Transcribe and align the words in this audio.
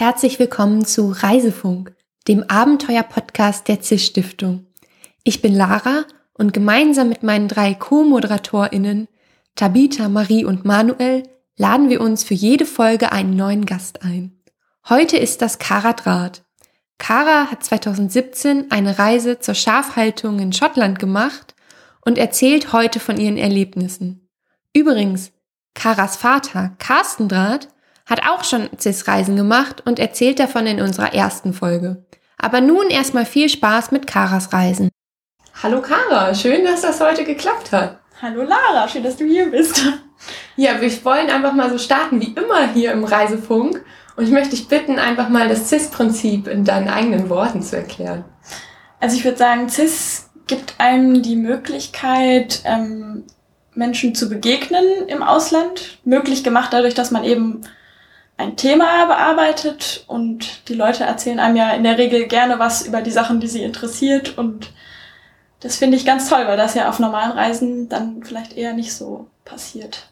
herzlich 0.00 0.38
willkommen 0.38 0.86
zu 0.86 1.10
Reisefunk, 1.10 1.94
dem 2.26 2.42
Abenteuer-Podcast 2.48 3.68
der 3.68 3.82
ZIS 3.82 4.06
Stiftung. 4.06 4.64
Ich 5.24 5.42
bin 5.42 5.54
Lara 5.54 6.06
und 6.32 6.54
gemeinsam 6.54 7.10
mit 7.10 7.22
meinen 7.22 7.48
drei 7.48 7.74
Co-ModeratorInnen, 7.74 9.08
Tabitha, 9.56 10.08
Marie 10.08 10.46
und 10.46 10.64
Manuel, 10.64 11.24
laden 11.58 11.90
wir 11.90 12.00
uns 12.00 12.24
für 12.24 12.32
jede 12.32 12.64
Folge 12.64 13.12
einen 13.12 13.36
neuen 13.36 13.66
Gast 13.66 14.02
ein. 14.02 14.40
Heute 14.88 15.18
ist 15.18 15.42
das 15.42 15.58
Kara 15.58 15.92
Draht. 15.92 16.44
Kara 16.96 17.50
hat 17.50 17.62
2017 17.62 18.70
eine 18.70 18.98
Reise 18.98 19.38
zur 19.38 19.54
Schafhaltung 19.54 20.38
in 20.38 20.54
Schottland 20.54 20.98
gemacht 20.98 21.54
und 22.06 22.16
erzählt 22.16 22.72
heute 22.72 23.00
von 23.00 23.20
ihren 23.20 23.36
Erlebnissen. 23.36 24.30
Übrigens, 24.74 25.32
Karas 25.74 26.16
Vater, 26.16 26.74
Carsten 26.78 27.28
Draht, 27.28 27.68
hat 28.10 28.28
auch 28.28 28.44
schon 28.44 28.68
CIS-Reisen 28.76 29.36
gemacht 29.36 29.82
und 29.86 30.00
erzählt 30.00 30.40
davon 30.40 30.66
in 30.66 30.80
unserer 30.80 31.14
ersten 31.14 31.54
Folge. 31.54 32.04
Aber 32.36 32.60
nun 32.60 32.88
erstmal 32.88 33.24
viel 33.24 33.48
Spaß 33.48 33.92
mit 33.92 34.06
Karas 34.06 34.52
Reisen. 34.52 34.90
Hallo 35.62 35.80
Kara, 35.80 36.34
schön, 36.34 36.64
dass 36.64 36.82
das 36.82 37.00
heute 37.00 37.24
geklappt 37.24 37.70
hat. 37.70 38.00
Hallo 38.20 38.42
Lara, 38.42 38.88
schön, 38.88 39.04
dass 39.04 39.16
du 39.16 39.24
hier 39.24 39.50
bist. 39.50 39.82
Ja, 40.56 40.78
wir 40.78 41.04
wollen 41.06 41.30
einfach 41.30 41.54
mal 41.54 41.70
so 41.70 41.78
starten 41.78 42.20
wie 42.20 42.34
immer 42.34 42.70
hier 42.74 42.92
im 42.92 43.04
Reisefunk. 43.04 43.82
Und 44.16 44.24
ich 44.24 44.30
möchte 44.30 44.50
dich 44.50 44.68
bitten, 44.68 44.98
einfach 44.98 45.30
mal 45.30 45.48
das 45.48 45.70
CIS-Prinzip 45.70 46.46
in 46.46 46.66
deinen 46.66 46.90
eigenen 46.90 47.30
Worten 47.30 47.62
zu 47.62 47.76
erklären. 47.76 48.26
Also 48.98 49.16
ich 49.16 49.24
würde 49.24 49.38
sagen, 49.38 49.70
CIS 49.70 50.28
gibt 50.46 50.74
einem 50.76 51.22
die 51.22 51.36
Möglichkeit, 51.36 52.60
ähm, 52.64 53.24
Menschen 53.74 54.14
zu 54.14 54.28
begegnen 54.28 54.84
im 55.06 55.22
Ausland. 55.22 55.98
Möglich 56.04 56.44
gemacht 56.44 56.72
dadurch, 56.72 56.92
dass 56.92 57.10
man 57.10 57.24
eben 57.24 57.62
ein 58.40 58.56
Thema 58.56 59.06
bearbeitet 59.06 60.04
und 60.06 60.68
die 60.68 60.74
Leute 60.74 61.04
erzählen 61.04 61.38
einem 61.38 61.56
ja 61.56 61.70
in 61.72 61.84
der 61.84 61.98
Regel 61.98 62.26
gerne 62.26 62.58
was 62.58 62.86
über 62.86 63.02
die 63.02 63.10
Sachen, 63.10 63.38
die 63.38 63.48
sie 63.48 63.62
interessiert 63.62 64.38
und 64.38 64.70
das 65.60 65.76
finde 65.76 65.96
ich 65.96 66.06
ganz 66.06 66.28
toll, 66.28 66.46
weil 66.46 66.56
das 66.56 66.74
ja 66.74 66.88
auf 66.88 66.98
normalen 66.98 67.32
Reisen 67.32 67.88
dann 67.88 68.22
vielleicht 68.24 68.56
eher 68.56 68.72
nicht 68.72 68.94
so 68.94 69.26
passiert. 69.44 70.10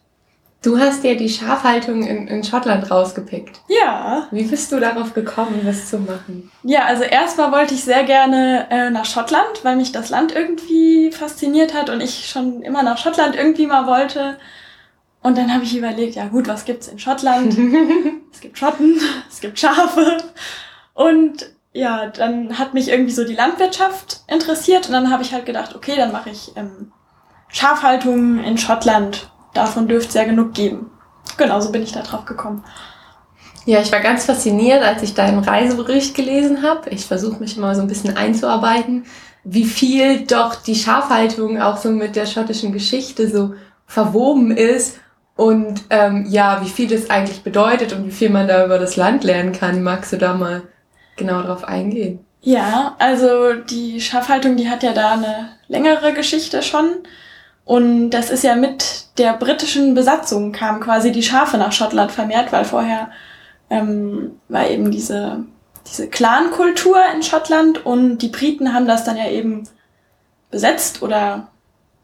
Du 0.61 0.79
hast 0.79 1.05
dir 1.05 1.17
die 1.17 1.29
Schafhaltung 1.29 2.03
in, 2.03 2.27
in 2.27 2.43
Schottland 2.43 2.91
rausgepickt. 2.91 3.61
Ja. 3.69 4.27
Wie 4.33 4.43
bist 4.43 4.73
du 4.73 4.81
darauf 4.81 5.15
gekommen, 5.15 5.61
das 5.65 5.89
zu 5.89 5.99
machen? 5.99 6.51
Ja, 6.65 6.85
also 6.85 7.05
erstmal 7.05 7.53
wollte 7.53 7.75
ich 7.75 7.85
sehr 7.85 8.03
gerne 8.03 8.67
äh, 8.69 8.91
nach 8.91 9.05
Schottland, 9.05 9.63
weil 9.63 9.77
mich 9.77 9.93
das 9.93 10.11
Land 10.11 10.35
irgendwie 10.35 11.13
fasziniert 11.13 11.75
hat 11.75 11.91
und 11.91 12.01
ich 12.01 12.29
schon 12.29 12.63
immer 12.63 12.83
nach 12.83 12.99
Schottland 12.99 13.37
irgendwie 13.37 13.69
mal 13.69 13.87
wollte. 13.87 14.37
Und 15.29 15.37
dann 15.37 15.53
habe 15.53 15.63
ich 15.63 15.77
überlegt, 15.77 16.15
ja 16.15 16.27
gut, 16.29 16.49
was 16.49 16.65
gibt's 16.65 16.89
in 16.89 16.99
Schottland? 16.99 17.55
es 18.33 18.41
gibt 18.41 18.57
Schotten, 18.57 18.99
es 19.29 19.41
gibt 19.41 19.59
Schafe. 19.59 20.17
Und 20.95 21.51
ja, 21.75 22.07
dann 22.07 22.59
hat 22.59 22.73
mich 22.73 22.89
irgendwie 22.89 23.13
so 23.13 23.27
die 23.27 23.35
Landwirtschaft 23.35 24.23
interessiert 24.27 24.87
und 24.87 24.95
dann 24.95 25.11
habe 25.11 25.23
ich 25.23 25.35
halt 25.35 25.45
gedacht, 25.45 25.77
okay, 25.77 25.97
dann 25.97 26.13
mache 26.13 26.31
ich 26.31 26.53
ähm, 26.57 26.93
Schafhaltung 27.49 28.43
in 28.43 28.57
Schottland. 28.57 29.31
Davon 29.53 29.87
dürfte 29.87 30.09
es 30.09 30.15
ja 30.15 30.25
genug 30.25 30.55
geben. 30.55 30.91
Genau, 31.37 31.61
so 31.61 31.73
bin 31.73 31.83
ich 31.83 31.93
da 31.93 32.01
drauf 32.01 32.25
gekommen. 32.25 32.65
Ja, 33.67 33.83
ich 33.83 33.93
war 33.93 34.01
ganz 34.01 34.25
fasziniert, 34.25 34.83
als 34.83 35.03
ich 35.03 35.13
deinen 35.13 35.41
Reisebericht 35.41 36.15
gelesen 36.15 36.63
habe. 36.63 36.89
Ich 36.89 37.05
versuche 37.05 37.39
mich 37.39 37.55
immer 37.59 37.75
so 37.75 37.83
ein 37.83 37.89
bisschen 37.89 38.17
einzuarbeiten, 38.17 39.05
wie 39.45 39.67
viel 39.67 40.25
doch 40.25 40.55
die 40.55 40.75
Schafhaltung 40.75 41.61
auch 41.61 41.77
so 41.77 41.91
mit 41.91 42.17
der 42.17 42.25
schottischen 42.25 42.73
Geschichte 42.73 43.29
so 43.29 43.53
verwoben 43.87 44.53
ist 44.53 45.01
und 45.39 45.85
ähm, 45.91 46.27
ja, 46.29 46.61
wie 46.65 46.69
viel 46.69 46.89
das 46.89 47.11
eigentlich 47.11 47.45
bedeutet 47.45 47.93
und 47.93 48.05
wie 48.05 48.11
viel 48.11 48.29
man 48.29 48.49
da 48.49 48.65
über 48.65 48.81
das 48.81 48.97
Land 48.97 49.23
lernen 49.23 49.53
kann. 49.53 49.85
Magst 49.85 50.13
du 50.13 50.17
da 50.17 50.35
mal 50.35 50.63
genau 51.15 51.43
drauf 51.43 51.63
eingehen? 51.63 52.19
Ja, 52.41 52.97
also 52.99 53.55
die 53.55 54.01
Schafhaltung, 54.01 54.57
die 54.57 54.69
hat 54.69 54.83
ja 54.83 54.93
da 54.93 55.13
eine 55.13 55.51
längere 55.69 56.13
Geschichte 56.13 56.61
schon. 56.65 56.89
Und 57.65 58.11
das 58.11 58.31
ist 58.31 58.43
ja 58.43 58.57
mit 58.57 59.17
der 59.17 59.35
britischen 59.35 59.95
Besatzung 59.95 60.51
kamen 60.51 60.81
quasi 60.81 61.13
die 61.13 61.23
Schafe 61.23 61.57
nach 61.57 61.71
Schottland 61.71 62.11
vermehrt, 62.11 62.51
weil 62.51 62.65
vorher 62.65 63.13
ähm, 63.71 64.41
war 64.49 64.69
eben 64.69 64.91
diese, 64.91 65.45
diese 65.87 66.09
Clan-Kultur 66.09 66.99
in 67.15 67.23
Schottland 67.23 67.87
und 67.87 68.19
die 68.19 68.29
Briten 68.29 68.75
haben 68.75 68.89
das 68.89 69.05
dann 69.05 69.17
ja 69.17 69.29
eben 69.29 69.69
besetzt 70.51 71.01
oder 71.01 71.47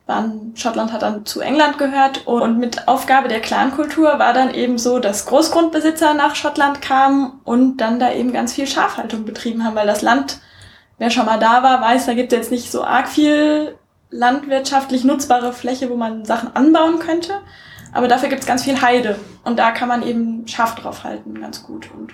waren, 0.07 0.53
Schottland 0.55 0.93
hat 0.93 1.03
dann 1.03 1.25
zu 1.25 1.41
England 1.41 1.79
gehört 1.79 2.27
und 2.27 2.59
mit 2.59 2.89
Aufgabe 2.89 3.29
der 3.29 3.41
Clankultur 3.41 4.19
war 4.19 4.35
dann 4.35 4.53
eben 4.53 4.77
so, 4.77 4.99
dass 4.99 5.25
Großgrundbesitzer 5.27 6.13
nach 6.13 6.35
Schottland 6.35 6.83
kamen 6.83 7.41
und 7.45 7.79
dann 7.79 7.99
da 7.99 8.13
eben 8.13 8.33
ganz 8.33 8.53
viel 8.53 8.67
Schafhaltung 8.67 9.25
betrieben 9.25 9.65
haben, 9.65 9.77
weil 9.77 9.87
das 9.87 10.03
Land, 10.03 10.41
wer 10.99 11.11
schon 11.11 11.25
mal 11.25 11.39
da 11.39 11.63
war, 11.63 11.81
weiß, 11.81 12.05
da 12.05 12.15
gibt 12.15 12.33
es 12.33 12.39
jetzt 12.39 12.51
nicht 12.51 12.71
so 12.71 12.85
arg 12.85 13.09
viel 13.09 13.77
landwirtschaftlich 14.11 15.05
nutzbare 15.05 15.53
Fläche, 15.53 15.89
wo 15.89 15.97
man 15.97 16.25
Sachen 16.25 16.55
anbauen 16.55 16.99
könnte. 16.99 17.41
Aber 17.93 18.07
dafür 18.07 18.29
gibt 18.29 18.43
es 18.43 18.47
ganz 18.47 18.65
viel 18.65 18.83
Heide 18.83 19.19
und 19.45 19.59
da 19.59 19.71
kann 19.71 19.89
man 19.89 20.03
eben 20.03 20.47
Schaf 20.47 20.75
drauf 20.75 21.05
halten, 21.05 21.41
ganz 21.41 21.65
gut. 21.65 21.91
Und 21.95 22.13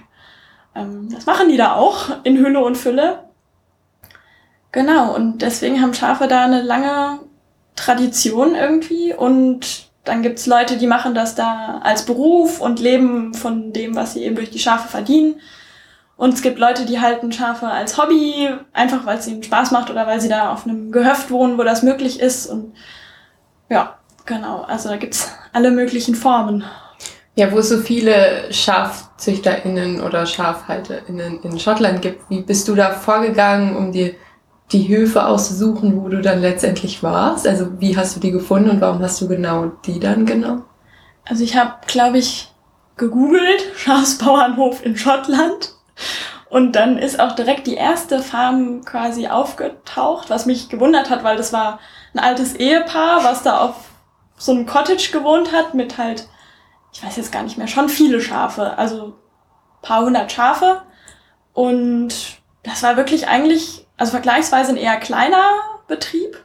ähm, 0.77 1.09
das 1.13 1.27
machen 1.27 1.49
die 1.49 1.57
da 1.57 1.75
auch 1.75 2.23
in 2.23 2.39
Hülle 2.39 2.61
und 2.61 2.77
Fülle. 2.77 3.25
Genau, 4.73 5.15
und 5.15 5.39
deswegen 5.43 5.83
haben 5.83 5.95
Schafe 5.95 6.29
da 6.29 6.45
eine 6.45 6.63
lange 6.63 7.19
Tradition 7.85 8.55
irgendwie 8.55 9.15
und 9.15 9.91
dann 10.05 10.23
gibt's 10.23 10.47
Leute, 10.47 10.77
die 10.77 10.87
machen 10.87 11.15
das 11.15 11.35
da 11.35 11.81
als 11.83 12.05
Beruf 12.05 12.61
und 12.61 12.81
leben 12.81 13.35
von 13.35 13.73
dem, 13.73 13.95
was 13.95 14.15
sie 14.15 14.25
eben 14.25 14.37
durch 14.37 14.51
die 14.51 14.59
Schafe 14.59 14.89
verdienen. 14.89 15.41
Und 16.17 16.35
es 16.35 16.43
gibt 16.43 16.59
Leute, 16.59 16.85
die 16.85 17.01
halten 17.01 17.33
Schafe 17.33 17.67
als 17.67 17.97
Hobby, 17.97 18.49
einfach 18.73 19.07
weil 19.07 19.19
es 19.19 19.27
ihnen 19.27 19.43
Spaß 19.43 19.71
macht 19.71 19.91
oder 19.91 20.07
weil 20.07 20.21
sie 20.21 20.29
da 20.29 20.53
auf 20.53 20.67
einem 20.67 20.93
Gehöft 20.93 21.31
wohnen, 21.31 21.59
wo 21.59 21.63
das 21.63 21.83
möglich 21.83 22.21
ist. 22.21 22.47
Und 22.47 22.75
ja, 23.69 23.99
genau. 24.27 24.63
Also 24.63 24.89
da 24.89 24.97
gibt's 24.97 25.31
alle 25.53 25.71
möglichen 25.71 26.15
Formen. 26.15 26.65
Ja, 27.37 27.51
wo 27.53 27.59
es 27.59 27.69
so 27.71 27.79
viele 27.79 28.53
SchafzüchterInnen 28.53 30.01
oder 30.01 30.27
SchafhalterInnen 30.27 31.43
in 31.43 31.59
Schottland 31.59 32.03
gibt, 32.03 32.29
wie 32.29 32.43
bist 32.43 32.69
du 32.69 32.75
da 32.75 32.91
vorgegangen, 32.91 33.77
um 33.77 33.93
dir 33.93 34.15
die 34.73 34.89
Höfe 34.89 35.27
auszusuchen, 35.27 36.01
wo 36.01 36.09
du 36.09 36.21
dann 36.21 36.41
letztendlich 36.41 37.03
warst? 37.03 37.47
Also 37.47 37.81
wie 37.81 37.97
hast 37.97 38.17
du 38.17 38.21
die 38.21 38.31
gefunden 38.31 38.71
und 38.71 38.81
warum 38.81 39.03
hast 39.03 39.21
du 39.21 39.29
genau 39.29 39.73
die 39.85 39.99
dann 39.99 40.27
genommen? 40.27 40.65
Also 41.25 41.45
ich 41.45 41.57
habe, 41.57 41.75
glaube 41.87 42.19
ich, 42.19 42.53
gegoogelt, 42.97 43.63
Schafsbauernhof 43.77 44.85
in 44.85 44.97
Schottland. 44.97 45.75
Und 46.49 46.73
dann 46.73 46.99
ist 46.99 47.21
auch 47.21 47.33
direkt 47.37 47.67
die 47.69 47.75
erste 47.75 48.21
Farm 48.21 48.85
quasi 48.85 49.29
aufgetaucht, 49.29 50.31
was 50.31 50.47
mich 50.47 50.69
gewundert 50.69 51.09
hat, 51.09 51.23
weil 51.23 51.37
das 51.37 51.53
war 51.53 51.79
ein 52.13 52.19
altes 52.19 52.55
Ehepaar, 52.55 53.23
was 53.23 53.45
da 53.45 53.59
auf 53.59 53.77
so 54.37 54.53
einem 54.53 54.67
Cottage 54.67 55.11
gewohnt 55.13 55.53
hat 55.53 55.75
mit 55.75 55.97
halt, 55.99 56.29
ich 56.93 57.05
weiß 57.05 57.17
jetzt 57.17 57.31
gar 57.31 57.45
nicht 57.45 57.57
mehr, 57.57 57.69
schon 57.69 57.89
viele 57.89 58.21
Schafe, 58.21 58.77
also 58.79 59.15
paar 59.83 60.05
hundert 60.05 60.33
Schafe. 60.33 60.83
Und 61.53 62.15
das 62.65 62.83
war 62.83 62.97
wirklich 62.97 63.29
eigentlich 63.29 63.87
also 64.01 64.13
vergleichsweise 64.13 64.71
ein 64.71 64.79
eher 64.79 64.97
kleiner 64.97 65.45
Betrieb, 65.87 66.43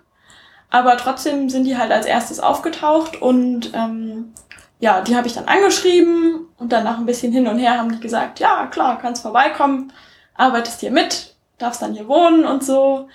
aber 0.69 0.97
trotzdem 0.97 1.49
sind 1.49 1.63
die 1.63 1.77
halt 1.77 1.89
als 1.89 2.05
erstes 2.05 2.41
aufgetaucht 2.41 3.21
und 3.21 3.71
ähm, 3.73 4.33
ja, 4.81 4.99
die 4.99 5.15
habe 5.15 5.25
ich 5.25 5.35
dann 5.35 5.45
angeschrieben 5.45 6.47
und 6.57 6.73
dann 6.73 6.83
nach 6.83 6.97
ein 6.97 7.05
bisschen 7.05 7.31
hin 7.31 7.47
und 7.47 7.57
her 7.57 7.77
haben 7.77 7.93
die 7.93 8.01
gesagt, 8.01 8.41
ja 8.41 8.65
klar, 8.65 8.99
kannst 8.99 9.21
vorbeikommen, 9.21 9.93
arbeitest 10.33 10.81
hier 10.81 10.91
mit, 10.91 11.33
darfst 11.57 11.81
dann 11.81 11.93
hier 11.93 12.09
wohnen 12.09 12.43
und 12.43 12.61
so. 12.61 13.07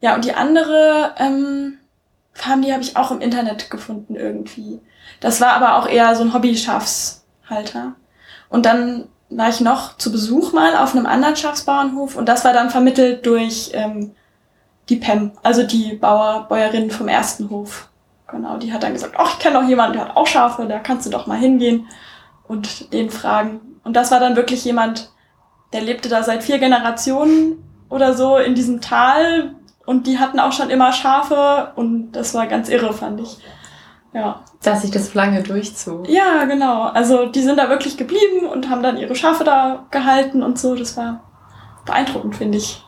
Ja, 0.00 0.14
und 0.14 0.24
die 0.24 0.32
andere 0.32 1.14
ähm, 1.18 1.78
Farm, 2.32 2.62
die 2.62 2.72
habe 2.72 2.82
ich 2.82 2.96
auch 2.96 3.10
im 3.10 3.20
Internet 3.20 3.68
gefunden 3.68 4.16
irgendwie. 4.16 4.80
Das 5.20 5.42
war 5.42 5.52
aber 5.52 5.76
auch 5.76 5.86
eher 5.86 6.16
so 6.16 6.24
ein 6.24 6.32
Hobby-Schafshalter. 6.32 7.96
Und 8.48 8.64
dann 8.64 9.08
war 9.36 9.48
ich 9.48 9.60
noch 9.60 9.96
zu 9.96 10.12
Besuch 10.12 10.52
mal 10.52 10.76
auf 10.76 10.94
einem 10.94 11.06
anderen 11.06 11.36
Schafsbauernhof 11.36 12.16
und 12.16 12.28
das 12.28 12.44
war 12.44 12.52
dann 12.52 12.70
vermittelt 12.70 13.26
durch 13.26 13.70
ähm, 13.74 14.12
die 14.88 14.96
Pem, 14.96 15.32
also 15.42 15.62
die 15.62 15.94
Bauer, 15.94 16.46
Bäuerin 16.48 16.90
vom 16.90 17.08
ersten 17.08 17.50
Hof. 17.50 17.88
Genau, 18.28 18.56
die 18.56 18.72
hat 18.72 18.82
dann 18.82 18.94
gesagt, 18.94 19.14
ach, 19.18 19.34
ich 19.34 19.38
kenne 19.38 19.60
noch 19.60 19.68
jemanden, 19.68 19.94
der 19.94 20.08
hat 20.08 20.16
auch 20.16 20.26
Schafe, 20.26 20.66
da 20.66 20.78
kannst 20.78 21.06
du 21.06 21.10
doch 21.10 21.26
mal 21.26 21.38
hingehen 21.38 21.86
und 22.48 22.92
den 22.92 23.10
fragen. 23.10 23.60
Und 23.84 23.94
das 23.94 24.10
war 24.10 24.20
dann 24.20 24.36
wirklich 24.36 24.64
jemand, 24.64 25.10
der 25.72 25.82
lebte 25.82 26.08
da 26.08 26.22
seit 26.22 26.42
vier 26.42 26.58
Generationen 26.58 27.62
oder 27.88 28.14
so 28.14 28.36
in 28.36 28.54
diesem 28.54 28.80
Tal 28.80 29.54
und 29.84 30.06
die 30.06 30.18
hatten 30.18 30.40
auch 30.40 30.52
schon 30.52 30.70
immer 30.70 30.92
Schafe 30.92 31.72
und 31.76 32.12
das 32.12 32.34
war 32.34 32.46
ganz 32.46 32.68
irre, 32.68 32.92
fand 32.92 33.20
ich. 33.20 33.38
Ja. 34.14 34.40
Dass 34.62 34.82
sich 34.82 34.90
das 34.90 35.14
lange 35.14 35.42
durchzog. 35.42 36.08
Ja, 36.08 36.44
genau. 36.44 36.82
Also 36.82 37.26
die 37.26 37.42
sind 37.42 37.58
da 37.58 37.68
wirklich 37.68 37.96
geblieben 37.96 38.46
und 38.50 38.68
haben 38.68 38.82
dann 38.82 38.98
ihre 38.98 39.14
Schafe 39.14 39.44
da 39.44 39.86
gehalten 39.90 40.42
und 40.42 40.58
so. 40.58 40.74
Das 40.74 40.96
war 40.96 41.22
beeindruckend, 41.86 42.36
finde 42.36 42.58
ich. 42.58 42.84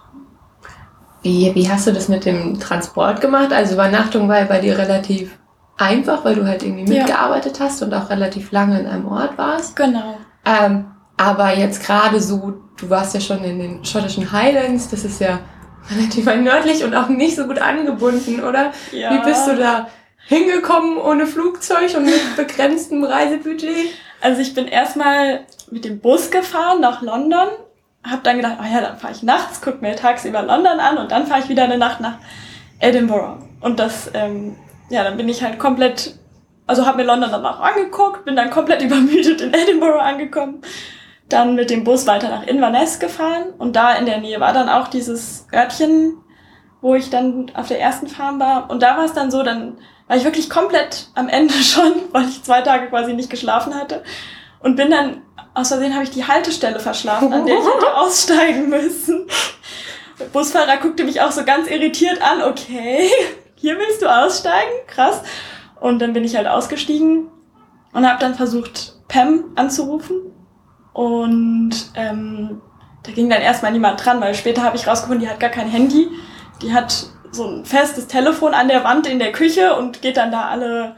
Wie, 1.23 1.55
wie 1.55 1.71
hast 1.71 1.87
du 1.87 1.93
das 1.93 2.09
mit 2.09 2.27
dem 2.27 2.61
Transport 2.61 3.21
gemacht? 3.23 3.53
Also 3.53 3.75
Übernachtung 3.75 4.29
war 4.29 4.41
ja 4.41 4.45
bei 4.45 4.61
dir 4.61 4.77
relativ 4.77 5.39
einfach, 5.79 6.25
weil 6.25 6.35
du 6.35 6.47
halt 6.47 6.63
irgendwie 6.63 6.85
mitgearbeitet 6.85 7.59
ja. 7.59 7.65
hast 7.65 7.83
und 7.83 7.95
auch 7.95 8.11
relativ 8.11 8.53
lange 8.53 8.79
in 8.79 8.87
einem 8.87 9.09
Ort 9.09 9.39
warst. 9.39 9.75
Genau. 9.75 10.19
Ähm, 10.45 10.85
Aber 11.17 11.57
jetzt 11.57 11.85
gerade 11.85 12.21
so, 12.21 12.55
du 12.77 12.91
warst 12.91 13.15
ja 13.15 13.21
schon 13.21 13.43
in 13.43 13.59
den 13.59 13.85
schottischen 13.85 14.31
Highlands, 14.31 14.91
das 14.91 15.05
ist 15.05 15.21
ja 15.21 15.41
relativ 15.91 16.27
weit 16.27 16.43
nördlich 16.43 16.85
und 16.85 16.95
auch 16.95 17.09
nicht 17.09 17.37
so 17.37 17.47
gut 17.47 17.59
angebunden, 17.59 18.43
oder? 18.43 18.73
Ja. 18.93 19.11
Wie 19.11 19.25
bist 19.25 19.49
du 19.49 19.57
da 19.57 19.87
hingekommen 20.27 20.99
ohne 20.99 21.27
Flugzeug 21.27 21.95
und 21.97 22.05
mit 22.05 22.37
begrenztem 22.37 23.05
Reisebudget? 23.05 23.93
Also 24.21 24.41
ich 24.41 24.55
bin 24.55 24.67
erstmal 24.67 25.41
mit 25.71 25.85
dem 25.85 26.01
Bus 26.01 26.31
gefahren 26.31 26.81
nach 26.81 27.03
London, 27.03 27.49
habe 28.03 28.23
dann 28.23 28.37
gedacht, 28.37 28.57
oh 28.61 28.65
ja, 28.65 28.81
dann 28.81 28.97
fahre 28.97 29.13
ich 29.13 29.23
nachts, 29.23 29.61
guck 29.63 29.83
mir 29.83 29.97
tagsüber 29.97 30.43
London 30.43 30.81
an 30.81 30.99
und 30.99 31.11
dann 31.11 31.27
fahre 31.27 31.41
ich 31.41 31.49
wieder 31.49 31.65
eine 31.65 31.79
Nacht 31.79 32.01
nach 32.01 32.19
Edinburgh. 32.79 33.43
Und 33.61 33.79
das, 33.79 34.11
ähm, 34.15 34.57
ja, 34.91 35.05
dann 35.05 35.17
bin 35.17 35.29
ich 35.29 35.43
halt 35.43 35.59
komplett, 35.59 36.19
also 36.67 36.87
habe 36.87 36.99
mir 36.99 37.05
London 37.05 37.31
danach 37.31 37.61
angeguckt, 37.61 38.25
bin 38.25 38.37
dann 38.37 38.51
komplett 38.51 38.83
übermüdet 38.83 39.41
in 39.41 39.53
Edinburgh 39.53 40.01
angekommen, 40.01 40.63
dann 41.29 41.55
mit 41.55 41.71
dem 41.71 41.85
Bus 41.85 42.07
weiter 42.07 42.29
nach 42.29 42.47
Inverness 42.47 42.99
gefahren 42.99 43.53
und 43.59 43.77
da 43.77 43.95
in 43.95 44.07
der 44.07 44.19
Nähe 44.19 44.41
war 44.41 44.53
dann 44.53 44.69
auch 44.69 44.89
dieses 44.89 45.47
Örtchen, 45.53 46.19
wo 46.81 46.95
ich 46.95 47.09
dann 47.09 47.51
auf 47.55 47.69
der 47.69 47.81
ersten 47.81 48.09
Farm 48.09 48.39
war. 48.39 48.71
Und 48.71 48.83
da 48.83 48.99
war 48.99 49.07
es 49.07 49.15
dann 49.15 49.31
so, 49.31 49.43
dann 49.43 49.79
war 50.07 50.17
ich 50.17 50.25
wirklich 50.25 50.51
komplett 50.51 51.09
am 51.15 51.29
Ende 51.29 51.55
schon, 51.63 51.93
weil 52.13 52.29
ich 52.29 52.43
zwei 52.43 52.63
Tage 52.63 52.89
quasi 52.89 53.13
nicht 53.13 53.31
geschlafen 53.31 53.75
hatte. 53.75 54.03
Und 54.61 54.77
bin 54.77 54.91
dann, 54.91 55.23
aus 55.53 55.69
Versehen 55.69 55.95
habe 55.95 56.05
ich 56.05 56.11
die 56.11 56.27
Haltestelle 56.27 56.81
verschlafen, 56.81 57.33
an 57.33 57.47
der 57.47 57.59
ich 57.59 57.65
hätte 57.65 57.95
aussteigen 57.97 58.71
müssen. 58.71 59.27
Der 60.19 60.27
Busfahrer 60.27 60.79
guckte 60.79 61.05
mich 61.05 61.21
auch 61.21 61.33
so 61.33 61.45
ganz 61.45 61.69
irritiert 61.69 62.23
an, 62.23 62.43
okay, 62.43 63.11
hier 63.57 63.79
willst 63.79 64.01
du 64.01 64.07
aussteigen? 64.07 64.73
Krass. 64.87 65.23
Und 65.81 65.99
dann 65.99 66.13
bin 66.13 66.25
ich 66.25 66.37
halt 66.37 66.47
ausgestiegen 66.47 67.29
und 67.93 68.09
habe 68.09 68.21
dann 68.21 68.35
versucht, 68.35 68.95
Pam 69.09 69.53
anzurufen. 69.55 70.17
Und 70.93 71.73
ähm, 71.95 72.63
da 73.03 73.13
ging 73.13 73.29
dann 73.29 73.43
erstmal 73.43 73.73
niemand 73.73 74.05
dran, 74.05 74.21
weil 74.21 74.35
später 74.35 74.63
habe 74.63 74.77
ich 74.77 74.87
rausgefunden, 74.87 75.25
die 75.25 75.31
hat 75.31 75.41
gar 75.41 75.51
kein 75.51 75.69
Handy. 75.69 76.09
Die 76.63 76.73
hat 76.73 77.07
so 77.35 77.47
ein 77.47 77.65
festes 77.65 78.07
Telefon 78.07 78.55
an 78.55 78.69
der 78.69 78.85
Wand 78.85 79.07
in 79.07 79.19
der 79.19 79.33
Küche 79.33 79.75
und 79.77 80.03
geht 80.03 80.17
dann 80.17 80.33
da 80.33 80.49
alle 80.49 80.97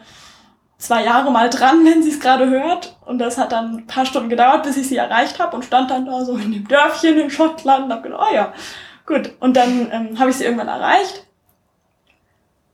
zwei 0.79 1.05
Jahre 1.05 1.31
mal 1.31 1.51
dran, 1.51 1.85
wenn 1.85 2.03
sie 2.03 2.11
es 2.11 2.21
gerade 2.21 2.49
hört. 2.49 2.97
Und 3.05 3.19
das 3.19 3.39
hat 3.39 3.53
dann 3.53 3.77
ein 3.77 3.87
paar 3.87 4.07
Stunden 4.07 4.29
gedauert, 4.29 4.65
bis 4.65 4.77
ich 4.77 4.89
sie 4.89 4.97
erreicht 4.97 5.39
habe 5.39 5.57
und 5.57 5.65
stand 5.65 5.91
dann 5.91 6.07
da 6.07 6.25
so 6.25 6.37
in 6.37 6.53
dem 6.53 6.69
Dörfchen 6.69 7.19
in 7.19 7.31
Schottland 7.31 7.87
und 7.87 7.93
habe 7.93 8.03
gedacht, 8.03 8.23
oh 8.31 8.35
ja, 8.35 8.53
gut. 9.07 9.33
Und 9.41 9.57
dann 9.57 9.91
ähm, 9.91 10.19
habe 10.19 10.31
ich 10.31 10.37
sie 10.37 10.45
irgendwann 10.45 10.69
erreicht. 10.69 11.25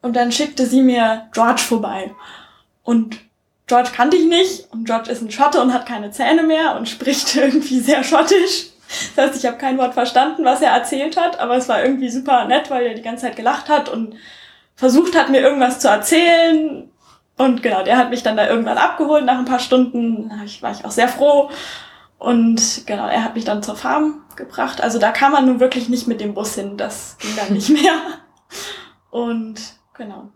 Und 0.00 0.16
dann 0.16 0.32
schickte 0.32 0.66
sie 0.66 0.82
mir 0.82 1.28
George 1.32 1.62
vorbei. 1.62 2.12
Und 2.82 3.18
George 3.68 3.90
kannte 3.94 4.16
ich 4.16 4.26
nicht. 4.26 4.72
Und 4.72 4.84
George 4.84 5.10
ist 5.10 5.22
ein 5.22 5.30
Schotte 5.30 5.60
und 5.62 5.72
hat 5.72 5.86
keine 5.86 6.10
Zähne 6.10 6.42
mehr 6.42 6.76
und 6.76 6.88
spricht 6.88 7.36
irgendwie 7.36 7.80
sehr 7.80 8.02
schottisch. 8.02 8.71
Das 9.14 9.26
heißt, 9.26 9.36
ich 9.36 9.46
habe 9.46 9.58
kein 9.58 9.78
Wort 9.78 9.94
verstanden, 9.94 10.44
was 10.44 10.62
er 10.62 10.70
erzählt 10.70 11.16
hat, 11.16 11.40
aber 11.40 11.56
es 11.56 11.68
war 11.68 11.82
irgendwie 11.82 12.10
super 12.10 12.44
nett, 12.46 12.70
weil 12.70 12.86
er 12.86 12.94
die 12.94 13.02
ganze 13.02 13.26
Zeit 13.26 13.36
gelacht 13.36 13.68
hat 13.68 13.88
und 13.88 14.14
versucht 14.74 15.16
hat, 15.16 15.30
mir 15.30 15.40
irgendwas 15.40 15.80
zu 15.80 15.88
erzählen. 15.88 16.90
Und 17.36 17.62
genau, 17.62 17.82
der 17.82 17.96
hat 17.96 18.10
mich 18.10 18.22
dann 18.22 18.36
da 18.36 18.48
irgendwann 18.48 18.78
abgeholt 18.78 19.24
nach 19.24 19.38
ein 19.38 19.44
paar 19.44 19.58
Stunden. 19.58 20.28
Da 20.28 20.36
war 20.62 20.72
ich 20.72 20.84
auch 20.84 20.90
sehr 20.90 21.08
froh. 21.08 21.50
Und 22.18 22.86
genau, 22.86 23.08
er 23.08 23.24
hat 23.24 23.34
mich 23.34 23.44
dann 23.44 23.62
zur 23.62 23.76
Farm 23.76 24.22
gebracht. 24.36 24.80
Also 24.80 24.98
da 24.98 25.10
kam 25.10 25.32
man 25.32 25.46
nun 25.46 25.60
wirklich 25.60 25.88
nicht 25.88 26.06
mit 26.06 26.20
dem 26.20 26.34
Bus 26.34 26.54
hin. 26.54 26.76
Das 26.76 27.16
ging 27.18 27.34
dann 27.36 27.52
nicht 27.52 27.68
mehr. 27.82 27.94
Und 29.10 29.60
genau, 29.94 30.30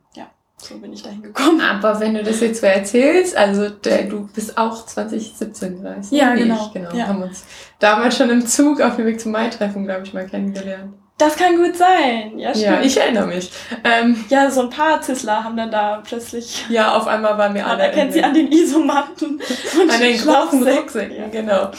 so 0.68 0.78
bin 0.78 0.92
ich 0.92 1.02
dahin 1.02 1.22
gekommen. 1.22 1.60
Aber 1.60 2.00
wenn 2.00 2.14
du 2.14 2.22
das 2.22 2.40
jetzt 2.40 2.60
so 2.60 2.66
erzählst, 2.66 3.36
also 3.36 3.68
der, 3.70 4.04
du 4.04 4.28
bist 4.34 4.56
auch 4.58 4.84
2017 4.86 5.82
gereist. 5.82 6.12
Ja, 6.12 6.34
Wie 6.34 6.40
genau. 6.42 6.66
Ich, 6.66 6.72
genau. 6.72 6.90
Ja. 6.94 7.06
Haben 7.08 7.22
uns 7.22 7.44
damals 7.78 8.16
schon 8.16 8.30
im 8.30 8.46
Zug 8.46 8.80
auf 8.80 8.96
dem 8.96 9.06
Weg 9.06 9.20
zum 9.20 9.32
Mai-Treffen, 9.32 9.84
glaube 9.84 10.02
ich, 10.04 10.12
mal 10.14 10.26
kennengelernt. 10.26 10.94
Das 11.18 11.34
kann 11.36 11.56
gut 11.56 11.74
sein. 11.76 12.38
Ja, 12.38 12.50
Ja, 12.52 12.54
stimmt. 12.74 12.84
ich 12.84 13.00
erinnere 13.00 13.26
mich. 13.28 13.50
Ähm, 13.84 14.22
Ja, 14.28 14.50
so 14.50 14.60
ein 14.62 14.68
paar 14.70 15.00
Zisler 15.00 15.42
haben 15.44 15.56
dann 15.56 15.70
da 15.70 16.02
plötzlich. 16.06 16.66
ja, 16.68 16.94
auf 16.94 17.06
einmal 17.06 17.38
waren 17.38 17.54
wir 17.54 17.62
Man 17.62 17.70
alle 17.72 17.82
erkennt 17.84 18.08
in 18.08 18.12
sie 18.12 18.22
an 18.22 18.34
den 18.34 18.52
Isomatten 18.52 19.40
und 19.80 19.90
an 19.90 20.00
den 20.00 20.18
großen. 20.18 20.62
Rucksäcken, 20.68 21.16
Ja. 21.16 21.28
genau. 21.28 21.70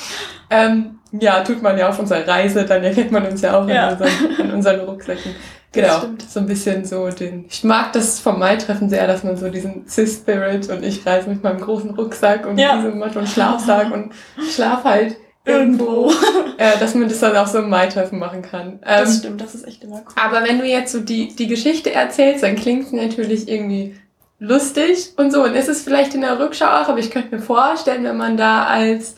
Ähm, 0.49 0.99
ja, 1.11 1.43
tut 1.43 1.61
man 1.61 1.77
ja 1.77 1.87
auf 1.89 1.99
unserer 1.99 2.27
Reise, 2.27 2.65
dann 2.65 2.83
erkennt 2.83 3.11
man 3.11 3.27
uns 3.27 3.41
ja 3.41 3.59
auch 3.59 3.67
Ja. 3.69 3.89
an, 3.89 3.93
unseren, 3.93 4.41
an 4.41 4.51
unseren 4.55 4.79
Rucksäcken. 4.81 5.35
Das 5.73 5.83
Genau, 5.83 5.97
stimmt. 5.99 6.21
so 6.29 6.39
ein 6.39 6.45
bisschen 6.47 6.85
so 6.85 7.09
den. 7.09 7.45
Ich 7.49 7.63
mag 7.63 7.91
das 7.93 8.19
vom 8.19 8.39
Mai-Treffen 8.39 8.89
sehr, 8.89 9.05
dass 9.05 9.23
man 9.23 9.35
so 9.37 9.49
diesen 9.49 9.87
Cis-Spirit 9.87 10.69
und 10.69 10.83
ich 10.83 11.05
reise 11.05 11.29
mit 11.29 11.43
meinem 11.43 11.59
großen 11.59 11.89
Rucksack 11.91 12.45
und 12.47 12.57
Ja. 12.57 12.77
diesem 12.77 12.97
Matte 12.99 13.19
und 13.19 13.27
Schlafsack 13.27 13.91
und 13.91 14.11
schlaf 14.49 14.83
halt 14.85 15.17
irgendwo, 15.45 16.11
äh, 16.57 16.77
dass 16.79 16.93
man 16.95 17.07
das 17.09 17.19
dann 17.19 17.35
auch 17.35 17.47
so 17.47 17.59
im 17.59 17.69
Mai-Treffen 17.69 18.17
machen 18.19 18.41
kann. 18.41 18.79
Das 18.81 19.13
Ähm, 19.13 19.19
stimmt, 19.19 19.41
das 19.41 19.55
ist 19.55 19.67
echt 19.67 19.83
immer 19.83 19.97
cool. 19.97 20.13
aber 20.15 20.43
wenn 20.47 20.59
du 20.59 20.65
jetzt 20.65 20.91
so 20.91 20.99
die, 21.01 21.35
die 21.35 21.47
Geschichte 21.47 21.91
erzählst, 21.93 22.43
dann 22.43 22.55
klingt 22.55 22.85
es 22.87 22.91
natürlich 22.93 23.47
irgendwie 23.49 23.95
lustig 24.39 25.13
und 25.17 25.31
so. 25.31 25.43
Und 25.43 25.53
ist 25.55 25.67
es 25.69 25.81
vielleicht 25.83 26.13
in 26.15 26.21
der 26.21 26.39
Rückschau 26.39 26.65
auch, 26.65 26.87
aber 26.89 26.99
ich 26.99 27.11
könnte 27.11 27.35
mir 27.35 27.41
vorstellen, 27.41 28.03
wenn 28.03 28.17
man 28.17 28.37
da 28.37 28.65
als 28.65 29.15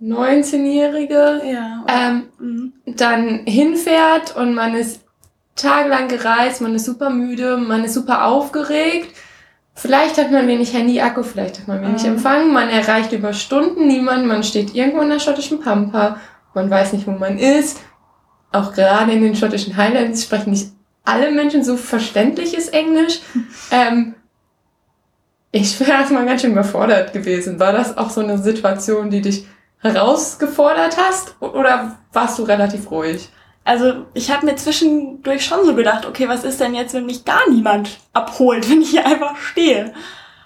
19-Jährige 0.00 1.40
Ja. 1.44 1.84
ähm, 1.88 2.22
mhm. 2.38 2.72
dann 2.86 3.40
hinfährt 3.46 4.36
und 4.36 4.54
man 4.54 4.74
ist 4.74 5.00
tagelang 5.58 6.08
gereist, 6.08 6.60
man 6.60 6.74
ist 6.74 6.86
super 6.86 7.10
müde, 7.10 7.56
man 7.56 7.84
ist 7.84 7.94
super 7.94 8.26
aufgeregt. 8.26 9.14
Vielleicht 9.74 10.18
hat 10.18 10.32
man 10.32 10.48
wenig 10.48 10.72
Handy-Akku, 10.72 11.22
vielleicht 11.22 11.60
hat 11.60 11.68
man 11.68 11.80
wenig 11.82 12.02
Mhm. 12.02 12.14
Empfang, 12.14 12.52
man 12.52 12.68
erreicht 12.68 13.12
über 13.12 13.32
Stunden 13.32 13.86
niemanden, 13.86 14.26
man 14.26 14.42
steht 14.42 14.74
irgendwo 14.74 15.02
in 15.02 15.10
der 15.10 15.20
schottischen 15.20 15.60
Pampa, 15.60 16.18
man 16.54 16.68
weiß 16.68 16.94
nicht, 16.94 17.06
wo 17.06 17.12
man 17.12 17.38
ist. 17.38 17.80
Auch 18.50 18.72
gerade 18.72 19.12
in 19.12 19.22
den 19.22 19.36
schottischen 19.36 19.76
Highlands 19.76 20.24
sprechen 20.24 20.50
nicht 20.50 20.72
alle 21.04 21.30
Menschen 21.30 21.62
so 21.62 21.76
verständliches 21.76 22.68
Englisch. 22.68 23.20
ähm, 23.70 24.14
ich 25.52 25.78
wäre 25.80 25.92
erstmal 25.92 26.26
ganz 26.26 26.42
schön 26.42 26.52
überfordert 26.52 27.12
gewesen. 27.12 27.58
War 27.60 27.72
das 27.72 27.96
auch 27.96 28.10
so 28.10 28.20
eine 28.20 28.38
Situation, 28.38 29.10
die 29.10 29.22
dich 29.22 29.46
herausgefordert 29.78 30.96
hast? 30.98 31.36
Oder 31.40 31.98
warst 32.12 32.38
du 32.38 32.42
relativ 32.42 32.90
ruhig? 32.90 33.30
Also 33.68 34.06
ich 34.14 34.30
habe 34.30 34.46
mir 34.46 34.56
zwischendurch 34.56 35.44
schon 35.44 35.66
so 35.66 35.74
gedacht, 35.74 36.06
okay, 36.06 36.26
was 36.26 36.42
ist 36.42 36.58
denn 36.58 36.74
jetzt, 36.74 36.94
wenn 36.94 37.04
mich 37.04 37.26
gar 37.26 37.50
niemand 37.50 37.98
abholt, 38.14 38.66
wenn 38.70 38.80
ich 38.80 38.88
hier 38.88 39.04
einfach 39.04 39.36
stehe? 39.36 39.92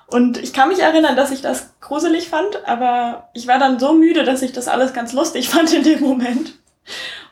Und 0.09 0.39
ich 0.39 0.53
kann 0.53 0.69
mich 0.69 0.81
erinnern, 0.81 1.15
dass 1.15 1.31
ich 1.31 1.41
das 1.41 1.73
gruselig 1.81 2.29
fand, 2.29 2.67
aber 2.67 3.31
ich 3.33 3.47
war 3.47 3.61
dann 3.61 3.79
so 3.79 3.93
müde, 3.93 4.25
dass 4.25 4.43
ich 4.43 4.51
das 4.51 4.67
alles 4.67 4.93
ganz 4.93 5.13
lustig 5.13 5.49
fand 5.51 5.73
in 5.73 5.85
dem 5.85 6.01
Moment. 6.01 6.55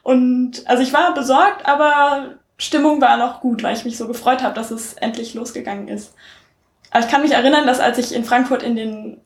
Und 0.05 0.63
also 0.67 0.81
ich 0.81 0.93
war 0.93 1.13
besorgt, 1.13 1.67
aber 1.67 2.37
Stimmung 2.57 3.01
war 3.01 3.17
noch 3.17 3.41
gut, 3.41 3.65
weil 3.65 3.77
ich 3.77 3.85
mich 3.85 3.99
so 3.99 4.07
gefreut 4.07 4.45
habe, 4.45 4.55
dass 4.55 4.71
es 4.71 4.93
endlich 4.93 5.35
losgegangen 5.35 5.89
ist. 5.89 6.15
Aber 6.93 7.05
ich 7.05 7.11
kann 7.11 7.23
mich 7.23 7.33
erinnern, 7.33 7.67
dass 7.67 7.81
als 7.81 7.99
ich 7.99 8.15
in 8.15 8.25
Frankfurt 8.25 8.63
in 8.63 8.77
den 8.77 9.21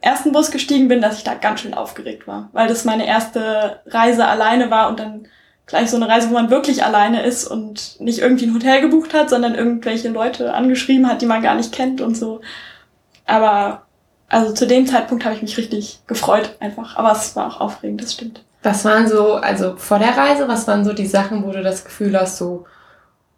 ersten 0.00 0.30
Bus 0.30 0.52
gestiegen 0.52 0.86
bin, 0.86 1.02
dass 1.02 1.18
ich 1.18 1.24
da 1.24 1.34
ganz 1.34 1.62
schön 1.62 1.74
aufgeregt 1.74 2.28
war, 2.28 2.48
weil 2.52 2.68
das 2.68 2.84
meine 2.84 3.08
erste 3.08 3.80
Reise 3.86 4.28
alleine 4.28 4.70
war 4.70 4.88
und 4.88 5.00
dann 5.00 5.26
gleich 5.70 5.90
so 5.90 5.96
eine 5.96 6.08
Reise, 6.08 6.28
wo 6.28 6.34
man 6.34 6.50
wirklich 6.50 6.84
alleine 6.84 7.22
ist 7.22 7.46
und 7.46 8.00
nicht 8.00 8.18
irgendwie 8.18 8.46
ein 8.46 8.54
Hotel 8.54 8.80
gebucht 8.80 9.14
hat, 9.14 9.30
sondern 9.30 9.54
irgendwelche 9.54 10.08
Leute 10.08 10.52
angeschrieben 10.52 11.08
hat, 11.08 11.22
die 11.22 11.26
man 11.26 11.42
gar 11.42 11.54
nicht 11.54 11.72
kennt 11.72 12.00
und 12.00 12.16
so. 12.16 12.40
Aber 13.24 13.86
also 14.28 14.52
zu 14.52 14.66
dem 14.66 14.86
Zeitpunkt 14.86 15.24
habe 15.24 15.34
ich 15.34 15.42
mich 15.42 15.56
richtig 15.56 16.00
gefreut 16.06 16.56
einfach. 16.60 16.96
Aber 16.96 17.12
es 17.12 17.34
war 17.36 17.46
auch 17.48 17.60
aufregend, 17.60 18.02
das 18.02 18.12
stimmt. 18.12 18.44
Was 18.62 18.84
waren 18.84 19.08
so, 19.08 19.34
also 19.34 19.76
vor 19.76 19.98
der 19.98 20.16
Reise, 20.16 20.46
was 20.46 20.68
waren 20.68 20.84
so 20.84 20.92
die 20.92 21.06
Sachen, 21.06 21.44
wo 21.44 21.50
du 21.50 21.62
das 21.62 21.84
Gefühl 21.84 22.18
hast, 22.18 22.36
so, 22.36 22.66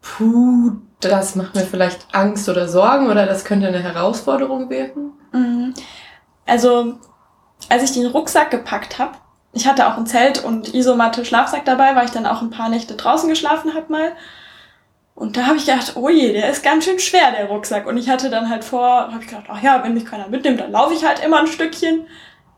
puh, 0.01 0.73
das 1.01 1.37
macht 1.37 1.55
mir 1.55 1.62
vielleicht 1.62 2.07
Angst 2.12 2.49
oder 2.49 2.69
Sorgen 2.69 3.09
oder 3.09 3.27
das 3.27 3.45
könnte 3.45 3.69
eine 3.69 3.83
Herausforderung 3.83 4.69
werden? 4.69 5.12
Mhm. 5.33 5.75
Also, 6.47 6.95
als 7.69 7.85
ich 7.85 7.93
den 7.93 8.07
Rucksack 8.07 8.51
gepackt 8.51 8.99
habe, 8.99 9.17
ich 9.52 9.66
hatte 9.66 9.87
auch 9.87 9.97
ein 9.97 10.06
Zelt 10.06 10.42
und 10.42 10.75
Isomatte 10.75 11.25
Schlafsack 11.25 11.64
dabei, 11.64 11.94
weil 11.94 12.06
ich 12.06 12.11
dann 12.11 12.26
auch 12.26 12.40
ein 12.42 12.50
paar 12.50 12.68
Nächte 12.68 12.94
draußen 12.94 13.28
geschlafen 13.28 13.75
habe 13.75 13.92
mal. 13.92 14.12
Und 15.14 15.37
da 15.37 15.47
habe 15.47 15.56
ich 15.56 15.66
gedacht, 15.66 15.92
oh 15.97 16.09
je, 16.09 16.32
der 16.32 16.50
ist 16.50 16.62
ganz 16.62 16.85
schön 16.85 16.99
schwer, 16.99 17.32
der 17.32 17.47
Rucksack. 17.47 17.87
Und 17.87 17.99
ich 17.99 18.09
hatte 18.09 18.30
dann 18.30 18.49
halt 18.49 18.64
vor, 18.64 19.12
habe 19.12 19.18
ich 19.21 19.28
gedacht, 19.28 19.44
ach 19.49 19.62
ja, 19.62 19.85
wenn 19.85 19.92
mich 19.94 20.06
keiner 20.06 20.28
mitnimmt, 20.28 20.61
dann 20.61 20.73
laufe 20.73 20.94
ich 20.94 21.04
halt 21.04 21.23
immer 21.23 21.40
ein 21.40 21.47
Stückchen. 21.47 22.06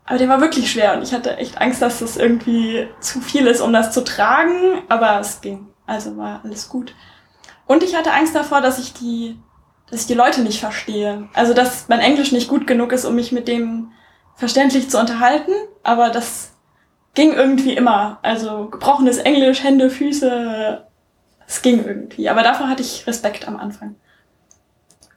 Aber 0.05 0.17
der 0.17 0.29
war 0.29 0.39
wirklich 0.39 0.71
schwer 0.71 0.95
und 0.95 1.01
ich 1.01 1.13
hatte 1.13 1.37
echt 1.37 1.59
Angst, 1.59 1.81
dass 1.81 1.99
das 1.99 2.15
irgendwie 2.15 2.87
zu 2.99 3.19
viel 3.21 3.47
ist, 3.47 3.59
um 3.59 3.73
das 3.73 3.91
zu 3.91 4.03
tragen. 4.03 4.83
Aber 4.87 5.19
es 5.19 5.41
ging. 5.41 5.67
Also 5.85 6.15
war 6.15 6.41
alles 6.43 6.69
gut. 6.69 6.93
Und 7.67 7.83
ich 7.83 7.95
hatte 7.95 8.13
Angst 8.13 8.35
davor, 8.35 8.61
dass 8.61 8.79
ich 8.79 8.93
die, 8.93 9.37
dass 9.89 10.01
ich 10.01 10.07
die 10.07 10.13
Leute 10.13 10.41
nicht 10.41 10.59
verstehe. 10.59 11.27
Also 11.33 11.53
dass 11.53 11.89
mein 11.89 11.99
Englisch 11.99 12.31
nicht 12.31 12.47
gut 12.47 12.67
genug 12.67 12.93
ist, 12.93 13.03
um 13.03 13.15
mich 13.15 13.31
mit 13.31 13.47
dem 13.47 13.91
verständlich 14.35 14.89
zu 14.89 14.99
unterhalten. 14.99 15.51
Aber 15.83 16.09
das 16.09 16.54
ging 17.15 17.33
irgendwie 17.33 17.73
immer. 17.73 18.19
Also 18.21 18.67
gebrochenes 18.69 19.17
Englisch, 19.17 19.63
Hände, 19.63 19.89
Füße, 19.89 20.83
es 21.47 21.61
ging 21.61 21.85
irgendwie. 21.85 22.29
Aber 22.29 22.43
davor 22.43 22.69
hatte 22.69 22.83
ich 22.83 23.07
Respekt 23.07 23.47
am 23.47 23.57
Anfang. 23.57 23.95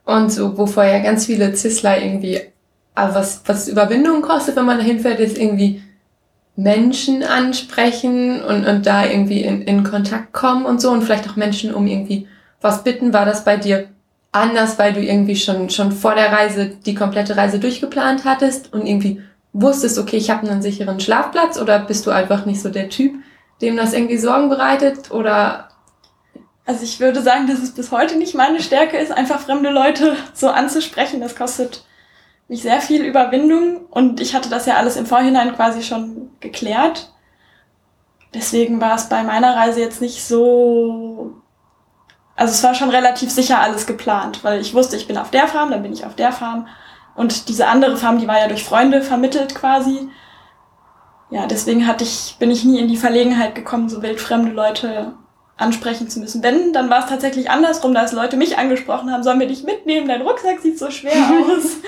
Und 0.04 0.30
so, 0.32 0.56
wovor 0.56 0.84
ja 0.84 1.00
ganz 1.00 1.26
viele 1.26 1.52
Zisler 1.52 2.02
irgendwie, 2.02 2.40
aber 2.94 3.16
was, 3.16 3.42
was 3.44 3.68
Überwindung 3.68 4.22
kostet, 4.22 4.56
wenn 4.56 4.64
man 4.64 4.78
dahin 4.78 5.00
fährt, 5.00 5.20
ist 5.20 5.36
irgendwie 5.36 5.82
Menschen 6.56 7.22
ansprechen 7.22 8.42
und, 8.42 8.66
und 8.66 8.86
da 8.86 9.04
irgendwie 9.04 9.42
in, 9.42 9.62
in 9.62 9.84
Kontakt 9.84 10.32
kommen 10.32 10.64
und 10.64 10.80
so 10.80 10.90
und 10.90 11.02
vielleicht 11.02 11.28
auch 11.28 11.36
Menschen 11.36 11.74
um 11.74 11.86
irgendwie 11.86 12.26
was 12.60 12.82
bitten. 12.84 13.12
War 13.12 13.24
das 13.24 13.44
bei 13.44 13.56
dir 13.56 13.88
anders, 14.32 14.78
weil 14.78 14.92
du 14.92 15.00
irgendwie 15.00 15.36
schon, 15.36 15.70
schon 15.70 15.92
vor 15.92 16.14
der 16.14 16.32
Reise 16.32 16.70
die 16.84 16.94
komplette 16.94 17.36
Reise 17.36 17.58
durchgeplant 17.58 18.24
hattest 18.24 18.72
und 18.72 18.86
irgendwie 18.86 19.22
wusstest, 19.52 19.98
okay, 19.98 20.16
ich 20.16 20.30
habe 20.30 20.48
einen 20.48 20.62
sicheren 20.62 21.00
Schlafplatz 21.00 21.58
oder 21.58 21.78
bist 21.78 22.06
du 22.06 22.10
einfach 22.10 22.46
nicht 22.46 22.60
so 22.60 22.68
der 22.68 22.88
Typ, 22.88 23.14
dem 23.60 23.76
das 23.76 23.92
irgendwie 23.92 24.18
Sorgen 24.18 24.48
bereitet 24.48 25.10
oder 25.10 25.68
also 26.68 26.84
ich 26.84 27.00
würde 27.00 27.22
sagen, 27.22 27.46
dass 27.46 27.60
es 27.60 27.70
bis 27.72 27.90
heute 27.92 28.16
nicht 28.16 28.34
meine 28.34 28.60
Stärke 28.60 28.98
ist, 28.98 29.10
einfach 29.10 29.40
fremde 29.40 29.70
Leute 29.70 30.16
so 30.34 30.48
anzusprechen. 30.50 31.22
Das 31.22 31.34
kostet 31.34 31.82
mich 32.46 32.60
sehr 32.60 32.82
viel 32.82 33.02
Überwindung 33.04 33.86
und 33.90 34.20
ich 34.20 34.34
hatte 34.34 34.50
das 34.50 34.66
ja 34.66 34.76
alles 34.76 34.96
im 34.96 35.06
Vorhinein 35.06 35.54
quasi 35.54 35.82
schon 35.82 36.30
geklärt. 36.40 37.10
Deswegen 38.34 38.82
war 38.82 38.96
es 38.96 39.08
bei 39.08 39.22
meiner 39.22 39.56
Reise 39.56 39.80
jetzt 39.80 40.02
nicht 40.02 40.22
so. 40.22 41.32
Also 42.36 42.52
es 42.52 42.62
war 42.62 42.74
schon 42.74 42.90
relativ 42.90 43.30
sicher 43.30 43.60
alles 43.60 43.86
geplant, 43.86 44.44
weil 44.44 44.60
ich 44.60 44.74
wusste, 44.74 44.96
ich 44.96 45.08
bin 45.08 45.16
auf 45.16 45.30
der 45.30 45.48
Farm, 45.48 45.70
dann 45.70 45.82
bin 45.82 45.94
ich 45.94 46.04
auf 46.04 46.16
der 46.16 46.32
Farm. 46.32 46.68
Und 47.18 47.48
diese 47.48 47.66
andere 47.66 47.96
Farm, 47.96 48.20
die 48.20 48.28
war 48.28 48.38
ja 48.38 48.46
durch 48.46 48.62
Freunde 48.62 49.02
vermittelt 49.02 49.52
quasi. 49.52 50.08
Ja, 51.30 51.46
deswegen 51.46 51.84
hatte 51.88 52.04
ich, 52.04 52.36
bin 52.38 52.48
ich 52.48 52.64
nie 52.64 52.78
in 52.78 52.86
die 52.86 52.96
Verlegenheit 52.96 53.56
gekommen, 53.56 53.88
so 53.88 54.02
wildfremde 54.02 54.52
Leute 54.52 55.14
ansprechen 55.56 56.08
zu 56.08 56.20
müssen. 56.20 56.44
Wenn, 56.44 56.72
dann 56.72 56.90
war 56.90 57.00
es 57.00 57.10
tatsächlich 57.10 57.50
andersrum, 57.50 57.92
dass 57.92 58.12
Leute 58.12 58.36
mich 58.36 58.56
angesprochen 58.56 59.10
haben, 59.10 59.24
sollen 59.24 59.40
wir 59.40 59.48
dich 59.48 59.64
mitnehmen, 59.64 60.06
dein 60.06 60.22
Rucksack 60.22 60.60
sieht 60.60 60.78
so 60.78 60.92
schwer 60.92 61.12
aus. 61.12 61.78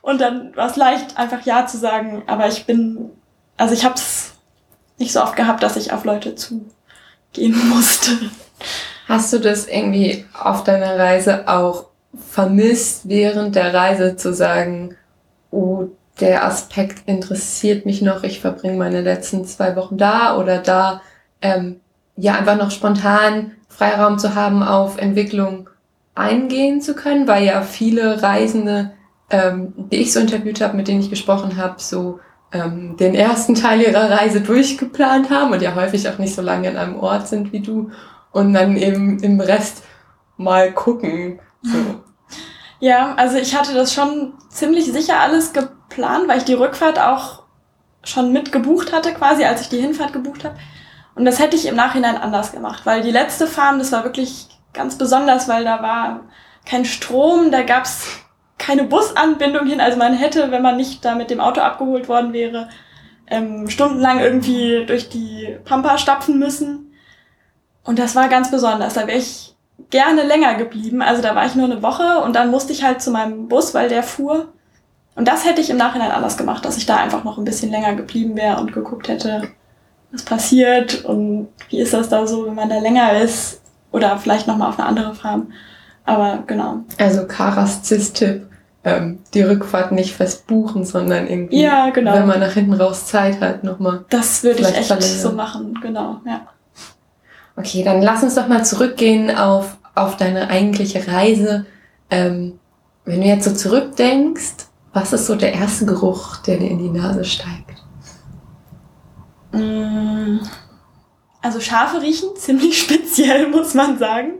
Und 0.00 0.22
dann 0.22 0.56
war 0.56 0.70
es 0.70 0.76
leicht, 0.76 1.18
einfach 1.18 1.44
Ja 1.44 1.66
zu 1.66 1.76
sagen. 1.76 2.22
Aber 2.26 2.48
ich 2.48 2.64
bin, 2.64 3.10
also 3.58 3.74
ich 3.74 3.84
habe 3.84 3.96
es 3.96 4.32
nicht 4.96 5.12
so 5.12 5.20
oft 5.20 5.36
gehabt, 5.36 5.62
dass 5.62 5.76
ich 5.76 5.92
auf 5.92 6.06
Leute 6.06 6.34
zugehen 6.34 6.70
musste. 7.68 8.12
Hast 9.06 9.34
du 9.34 9.38
das 9.38 9.68
irgendwie 9.68 10.24
auf 10.32 10.64
deiner 10.64 10.98
Reise 10.98 11.46
auch 11.46 11.85
vermisst, 12.16 13.08
während 13.08 13.56
der 13.56 13.74
Reise 13.74 14.16
zu 14.16 14.34
sagen, 14.34 14.96
oh, 15.50 15.86
der 16.20 16.44
Aspekt 16.44 17.08
interessiert 17.08 17.84
mich 17.84 18.02
noch, 18.02 18.22
ich 18.22 18.40
verbringe 18.40 18.76
meine 18.76 19.02
letzten 19.02 19.44
zwei 19.44 19.76
Wochen 19.76 19.98
da 19.98 20.38
oder 20.38 20.58
da, 20.58 21.02
ähm, 21.42 21.80
ja 22.16 22.34
einfach 22.34 22.56
noch 22.56 22.70
spontan 22.70 23.52
Freiraum 23.68 24.18
zu 24.18 24.34
haben, 24.34 24.62
auf 24.62 24.96
Entwicklung 24.96 25.68
eingehen 26.14 26.80
zu 26.80 26.94
können, 26.94 27.28
weil 27.28 27.44
ja 27.44 27.60
viele 27.60 28.22
Reisende, 28.22 28.92
ähm, 29.28 29.74
die 29.76 29.96
ich 29.96 30.12
so 30.12 30.20
interviewt 30.20 30.60
habe, 30.62 30.76
mit 30.76 30.88
denen 30.88 31.00
ich 31.00 31.10
gesprochen 31.10 31.58
habe, 31.58 31.74
so 31.78 32.20
ähm, 32.52 32.96
den 32.96 33.14
ersten 33.14 33.54
Teil 33.54 33.82
ihrer 33.82 34.10
Reise 34.10 34.40
durchgeplant 34.40 35.30
haben 35.30 35.52
und 35.52 35.60
ja 35.60 35.74
häufig 35.74 36.08
auch 36.08 36.18
nicht 36.18 36.34
so 36.34 36.42
lange 36.42 36.70
in 36.70 36.76
einem 36.76 36.96
Ort 36.96 37.28
sind 37.28 37.52
wie 37.52 37.60
du 37.60 37.90
und 38.32 38.54
dann 38.54 38.76
eben 38.76 39.18
im 39.20 39.40
Rest 39.40 39.82
mal 40.36 40.72
gucken. 40.72 41.40
So. 41.62 42.02
Ja, 42.80 43.14
also 43.14 43.38
ich 43.38 43.56
hatte 43.56 43.74
das 43.74 43.94
schon 43.94 44.34
ziemlich 44.48 44.86
sicher 44.86 45.18
alles 45.20 45.52
geplant, 45.52 46.28
weil 46.28 46.38
ich 46.38 46.44
die 46.44 46.54
Rückfahrt 46.54 46.98
auch 46.98 47.44
schon 48.04 48.32
mit 48.32 48.52
gebucht 48.52 48.92
hatte, 48.92 49.12
quasi 49.14 49.44
als 49.44 49.62
ich 49.62 49.68
die 49.68 49.80
Hinfahrt 49.80 50.12
gebucht 50.12 50.44
habe. 50.44 50.56
Und 51.14 51.24
das 51.24 51.38
hätte 51.38 51.56
ich 51.56 51.66
im 51.66 51.76
Nachhinein 51.76 52.18
anders 52.18 52.52
gemacht, 52.52 52.84
weil 52.84 53.00
die 53.02 53.10
letzte 53.10 53.46
Farm, 53.46 53.78
das 53.78 53.92
war 53.92 54.04
wirklich 54.04 54.48
ganz 54.74 54.96
besonders, 54.98 55.48
weil 55.48 55.64
da 55.64 55.82
war 55.82 56.20
kein 56.66 56.84
Strom, 56.84 57.50
da 57.50 57.62
gab's 57.62 58.06
keine 58.58 58.84
Busanbindung 58.84 59.66
hin. 59.66 59.80
Also 59.80 59.98
man 59.98 60.12
hätte, 60.12 60.50
wenn 60.50 60.62
man 60.62 60.76
nicht 60.76 61.04
da 61.04 61.14
mit 61.14 61.30
dem 61.30 61.40
Auto 61.40 61.60
abgeholt 61.62 62.08
worden 62.08 62.32
wäre, 62.32 62.68
ähm, 63.28 63.68
stundenlang 63.68 64.20
irgendwie 64.20 64.84
durch 64.86 65.08
die 65.08 65.58
Pampa 65.64 65.98
stapfen 65.98 66.38
müssen. 66.38 66.92
Und 67.82 67.98
das 67.98 68.14
war 68.14 68.28
ganz 68.28 68.50
besonders. 68.50 68.94
Da 68.94 69.06
wäre 69.06 69.18
ich 69.18 69.55
gerne 69.90 70.22
länger 70.24 70.54
geblieben. 70.54 71.02
Also 71.02 71.22
da 71.22 71.34
war 71.34 71.46
ich 71.46 71.54
nur 71.54 71.66
eine 71.66 71.82
Woche 71.82 72.20
und 72.24 72.34
dann 72.34 72.50
musste 72.50 72.72
ich 72.72 72.82
halt 72.82 73.02
zu 73.02 73.10
meinem 73.10 73.48
Bus, 73.48 73.74
weil 73.74 73.88
der 73.88 74.02
fuhr. 74.02 74.48
Und 75.14 75.28
das 75.28 75.46
hätte 75.46 75.60
ich 75.60 75.70
im 75.70 75.76
Nachhinein 75.76 76.10
anders 76.10 76.36
gemacht, 76.36 76.64
dass 76.64 76.76
ich 76.76 76.86
da 76.86 76.96
einfach 76.96 77.24
noch 77.24 77.38
ein 77.38 77.44
bisschen 77.44 77.70
länger 77.70 77.94
geblieben 77.94 78.36
wäre 78.36 78.60
und 78.60 78.72
geguckt 78.72 79.08
hätte, 79.08 79.48
was 80.12 80.22
passiert 80.22 81.04
und 81.04 81.48
wie 81.70 81.80
ist 81.80 81.94
das 81.94 82.08
da 82.08 82.26
so, 82.26 82.46
wenn 82.46 82.54
man 82.54 82.68
da 82.68 82.78
länger 82.78 83.20
ist 83.20 83.60
oder 83.92 84.18
vielleicht 84.18 84.46
nochmal 84.46 84.68
auf 84.68 84.78
eine 84.78 84.88
andere 84.88 85.14
Farm. 85.14 85.52
Aber 86.04 86.44
genau. 86.46 86.80
Also 86.98 87.26
Karas 87.26 87.82
Cis-Tipp, 87.82 88.46
ähm, 88.84 89.18
die 89.34 89.42
Rückfahrt 89.42 89.92
nicht 89.92 90.14
fest 90.14 90.46
buchen, 90.46 90.84
sondern 90.84 91.26
irgendwie, 91.26 91.62
ja, 91.62 91.90
genau. 91.90 92.12
wenn 92.12 92.26
man 92.26 92.40
nach 92.40 92.52
hinten 92.52 92.74
raus 92.74 93.06
Zeit 93.06 93.40
hat, 93.40 93.64
nochmal. 93.64 94.04
Das 94.10 94.44
würde 94.44 94.60
ich 94.60 94.68
echt 94.68 94.86
verlängern. 94.86 95.18
so 95.18 95.32
machen, 95.32 95.78
genau, 95.80 96.20
ja. 96.26 96.46
Okay, 97.56 97.82
dann 97.82 98.02
lass 98.02 98.22
uns 98.22 98.34
doch 98.34 98.48
mal 98.48 98.64
zurückgehen 98.64 99.34
auf, 99.34 99.78
auf 99.94 100.16
deine 100.16 100.50
eigentliche 100.50 101.08
Reise. 101.08 101.66
Ähm, 102.10 102.58
wenn 103.04 103.20
du 103.20 103.26
jetzt 103.26 103.44
so 103.44 103.54
zurückdenkst, 103.54 104.66
was 104.92 105.12
ist 105.12 105.26
so 105.26 105.36
der 105.36 105.54
erste 105.54 105.86
Geruch, 105.86 106.36
der 106.38 106.58
dir 106.58 106.70
in 106.70 106.78
die 106.78 106.90
Nase 106.90 107.24
steigt? 107.24 107.82
Mm, 109.52 110.38
also 111.40 111.60
Schafe 111.60 112.02
riechen 112.02 112.30
ziemlich 112.36 112.78
speziell, 112.80 113.48
muss 113.48 113.74
man 113.74 113.98
sagen. 113.98 114.34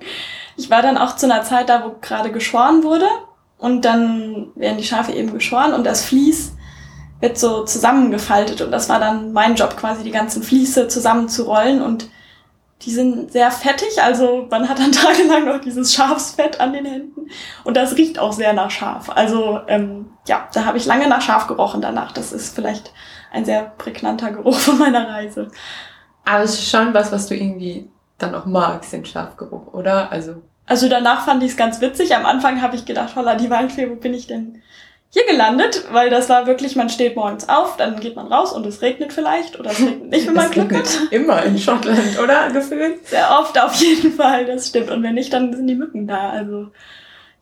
Ich 0.57 0.71
war 0.71 0.83
dann 0.83 0.99
auch 0.99 1.17
zu 1.17 1.27
einer 1.27 1.43
Zeit 1.43 1.69
da, 1.69 1.85
wo 1.85 1.97
gerade 2.01 2.31
geschoren 2.33 2.83
wurde. 2.83 3.07
Und 3.59 3.87
dann 3.87 4.49
werden 4.55 4.77
die 4.77 4.85
Schafe 4.85 5.13
eben 5.13 5.33
geschoren 5.33 5.73
und 5.73 5.85
das 5.85 6.05
Vlies 6.05 6.53
wird 7.21 7.39
so 7.39 7.65
zusammengefaltet. 7.65 8.61
Und 8.61 8.71
das 8.71 8.91
war 8.91 9.01
dann 9.01 9.33
mein 9.33 9.55
Job, 9.55 9.77
quasi 9.79 10.05
die 10.05 10.11
ganzen 10.11 10.43
Vliese 10.43 10.89
zusammenzurollen. 10.89 11.81
Und 11.81 12.11
die 12.83 12.91
sind 12.91 13.33
sehr 13.33 13.51
fettig, 13.51 14.03
also 14.03 14.47
man 14.51 14.69
hat 14.69 14.79
dann 14.79 14.93
tagelang 14.93 15.47
noch 15.47 15.61
dieses 15.61 15.95
Schafsfett 15.95 16.61
an 16.61 16.73
den 16.73 16.85
Händen. 16.85 17.31
Und 17.65 17.77
das 17.77 17.97
riecht 17.97 18.19
auch 18.19 18.33
sehr 18.33 18.53
nach 18.53 18.71
Schaf. 18.71 19.11
Also 19.11 19.61
ähm, 19.67 20.11
ja, 20.27 20.49
da 20.53 20.65
habe 20.65 20.79
ich 20.79 20.87
lange 20.87 21.09
nach 21.09 21.23
Schaf 21.23 21.47
gerochen 21.47 21.81
danach. 21.81 22.13
Das 22.13 22.33
ist 22.33 22.55
vielleicht 22.55 22.93
ein 23.33 23.45
sehr 23.45 23.63
prägnanter 23.63 24.31
Geruch 24.31 24.59
von 24.59 24.79
meiner 24.79 25.09
Reise. 25.09 25.51
Aber 26.25 26.43
es 26.43 26.55
ist 26.55 26.71
schon 26.71 26.93
was, 26.93 27.13
was 27.13 27.27
du 27.27 27.35
irgendwie 27.35 27.89
dann 28.19 28.35
auch 28.35 28.47
magst, 28.47 28.93
den 28.93 29.05
Schafgeruch, 29.05 29.73
oder? 29.73 30.11
Also, 30.11 30.43
also 30.67 30.89
danach 30.89 31.25
fand 31.25 31.43
ich 31.43 31.53
es 31.53 31.57
ganz 31.57 31.81
witzig. 31.81 32.15
Am 32.15 32.27
Anfang 32.27 32.63
habe 32.63 32.77
ich 32.77 32.85
gedacht, 32.85 33.15
holla, 33.15 33.37
die 33.37 33.51
Waldfee, 33.51 33.91
wo 33.91 33.97
bin 33.97 34.15
ich 34.15 34.27
denn 34.27 34.63
hier 35.11 35.27
gelandet? 35.27 35.85
Weil 35.93 36.11
das 36.11 36.29
war 36.29 36.47
wirklich, 36.47 36.77
man 36.77 36.89
steht 36.89 37.17
morgens 37.17 37.49
auf, 37.49 37.77
dann 37.77 38.01
geht 38.01 38.17
man 38.17 38.33
raus 38.33 38.53
und 38.53 38.67
es 38.67 38.83
regnet 38.83 39.13
vielleicht 39.13 39.59
oder 39.59 39.71
es 39.71 39.81
regnet 39.81 40.11
nicht, 40.11 40.27
wenn 40.27 40.35
man 40.35 40.51
Glück 40.51 40.75
hat. 40.75 40.89
Immer 41.11 41.43
in 41.45 41.59
Schottland, 41.59 42.19
oder? 42.23 42.51
Gefühlt? 42.51 43.07
Sehr 43.07 43.39
oft 43.39 43.61
auf 43.61 43.75
jeden 43.75 44.13
Fall, 44.13 44.47
das 44.47 44.69
stimmt. 44.69 44.91
Und 44.91 45.03
wenn 45.03 45.15
nicht, 45.15 45.33
dann 45.33 45.55
sind 45.55 45.67
die 45.67 45.75
Mücken 45.75 46.07
da. 46.07 46.31
Also 46.31 46.69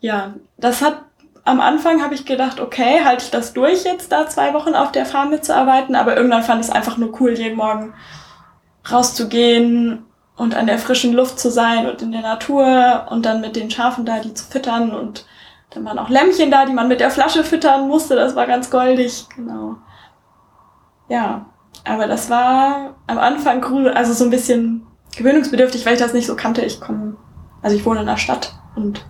ja, 0.00 0.34
das 0.58 0.82
hat 0.82 1.00
am 1.44 1.60
Anfang 1.60 2.02
habe 2.02 2.14
ich 2.14 2.24
gedacht, 2.24 2.58
okay, 2.58 3.04
halte 3.04 3.24
ich 3.24 3.30
das 3.30 3.52
durch, 3.52 3.84
jetzt 3.84 4.10
da 4.10 4.26
zwei 4.28 4.54
Wochen 4.54 4.74
auf 4.74 4.92
der 4.92 5.04
Farm 5.04 5.30
mitzuarbeiten, 5.30 5.94
aber 5.94 6.16
irgendwann 6.16 6.42
fand 6.42 6.62
ich 6.62 6.68
es 6.68 6.74
einfach 6.74 6.96
nur 6.96 7.20
cool, 7.20 7.32
jeden 7.34 7.56
Morgen 7.56 7.94
rauszugehen 8.90 10.04
und 10.36 10.54
an 10.54 10.66
der 10.66 10.78
frischen 10.78 11.12
Luft 11.12 11.38
zu 11.38 11.50
sein 11.50 11.86
und 11.88 12.02
in 12.02 12.12
der 12.12 12.22
Natur 12.22 13.06
und 13.10 13.26
dann 13.26 13.40
mit 13.40 13.56
den 13.56 13.70
Schafen 13.70 14.04
da, 14.06 14.20
die 14.20 14.34
zu 14.34 14.44
füttern 14.46 14.94
und 14.94 15.26
dann 15.70 15.84
waren 15.84 15.98
auch 15.98 16.08
Lämmchen 16.08 16.50
da, 16.50 16.66
die 16.66 16.72
man 16.72 16.88
mit 16.88 17.00
der 17.00 17.10
Flasche 17.10 17.44
füttern 17.44 17.88
musste, 17.88 18.14
das 18.14 18.36
war 18.36 18.46
ganz 18.46 18.70
goldig, 18.70 19.26
genau. 19.34 19.76
Ja, 21.08 21.46
aber 21.84 22.06
das 22.06 22.30
war 22.30 22.94
am 23.06 23.18
Anfang 23.18 23.64
cool, 23.70 23.88
also 23.88 24.12
so 24.12 24.24
ein 24.24 24.30
bisschen 24.30 24.86
gewöhnungsbedürftig, 25.16 25.84
weil 25.84 25.94
ich 25.94 26.00
das 26.00 26.12
nicht 26.14 26.26
so 26.26 26.36
kannte. 26.36 26.62
Ich 26.62 26.80
komme, 26.80 27.16
also 27.62 27.76
ich 27.76 27.84
wohne 27.84 28.00
in 28.00 28.06
der 28.06 28.16
Stadt 28.16 28.54
und 28.76 29.04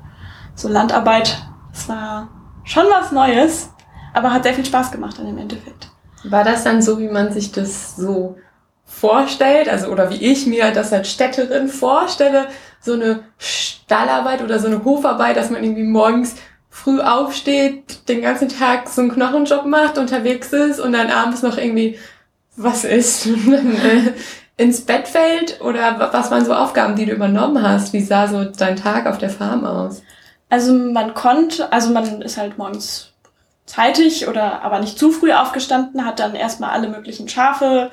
so 0.55 0.69
Landarbeit 0.69 1.45
es 1.75 1.89
war 1.89 2.29
schon 2.63 2.87
was 2.89 3.13
Neues, 3.13 3.71
aber 4.13 4.33
hat 4.33 4.45
sehr 4.45 4.55
viel 4.55 4.65
Spaß 4.65 4.93
gemacht 4.93 5.19
dann 5.19 5.27
im 5.27 5.39
Endeffekt. 5.39 5.91
War 6.23 6.45
das 6.45 6.65
dann 6.65 6.81
so, 6.81 6.99
wie 6.99 7.09
man 7.09 7.33
sich 7.33 7.53
das 7.53 7.97
so 7.97 8.37
vorstellt, 8.85 9.69
also 9.69 9.89
oder 9.89 10.11
wie 10.11 10.25
ich 10.25 10.47
mir 10.47 10.71
das 10.71 10.93
als 10.93 11.11
Städterin 11.11 11.69
vorstelle, 11.69 12.47
so 12.85 12.93
eine 12.93 13.21
Stallarbeit 13.39 14.43
oder 14.43 14.59
so 14.59 14.67
eine 14.67 14.85
Hofarbeit, 14.85 15.37
dass 15.37 15.51
man 15.51 15.65
irgendwie 15.65 15.85
morgens 15.85 16.37
früh 16.69 17.01
aufsteht, 17.01 18.09
den 18.09 18.21
ganzen 18.21 18.49
Tag 18.49 18.89
so 18.89 19.01
einen 19.01 19.13
Knochenjob 19.13 19.65
macht, 19.65 19.97
unterwegs 19.97 20.53
ist 20.53 20.81
und 20.81 20.93
dann 20.93 21.11
abends 21.11 21.43
noch 21.43 21.57
irgendwie 21.57 21.99
was 22.57 22.83
dann 23.25 23.77
äh, 23.77 24.13
ins 24.57 24.83
Bett 24.83 25.09
fällt? 25.09 25.61
Oder 25.61 25.99
was 26.13 26.31
waren 26.31 26.45
so 26.45 26.55
Aufgaben, 26.55 26.97
die 26.97 27.07
du 27.07 27.13
übernommen 27.13 27.63
hast? 27.63 27.93
Wie 27.93 28.03
sah 28.03 28.27
so 28.27 28.45
dein 28.45 28.77
Tag 28.77 29.07
auf 29.07 29.19
der 29.19 29.31
Farm 29.31 29.65
aus? 29.65 30.03
Also 30.51 30.75
man 30.75 31.15
konnte, 31.15 31.73
also 31.73 31.91
man 31.91 32.23
ist 32.23 32.37
halt 32.37 32.59
morgens 32.59 33.13
zeitig 33.67 34.29
oder 34.29 34.63
aber 34.63 34.81
nicht 34.81 34.99
zu 34.99 35.11
früh 35.11 35.33
aufgestanden, 35.33 36.05
hat 36.05 36.21
dann 36.21 36.35
erstmal 36.35 36.71
alle 36.71 36.89
möglichen 36.89 37.29
Schafe, 37.29 37.91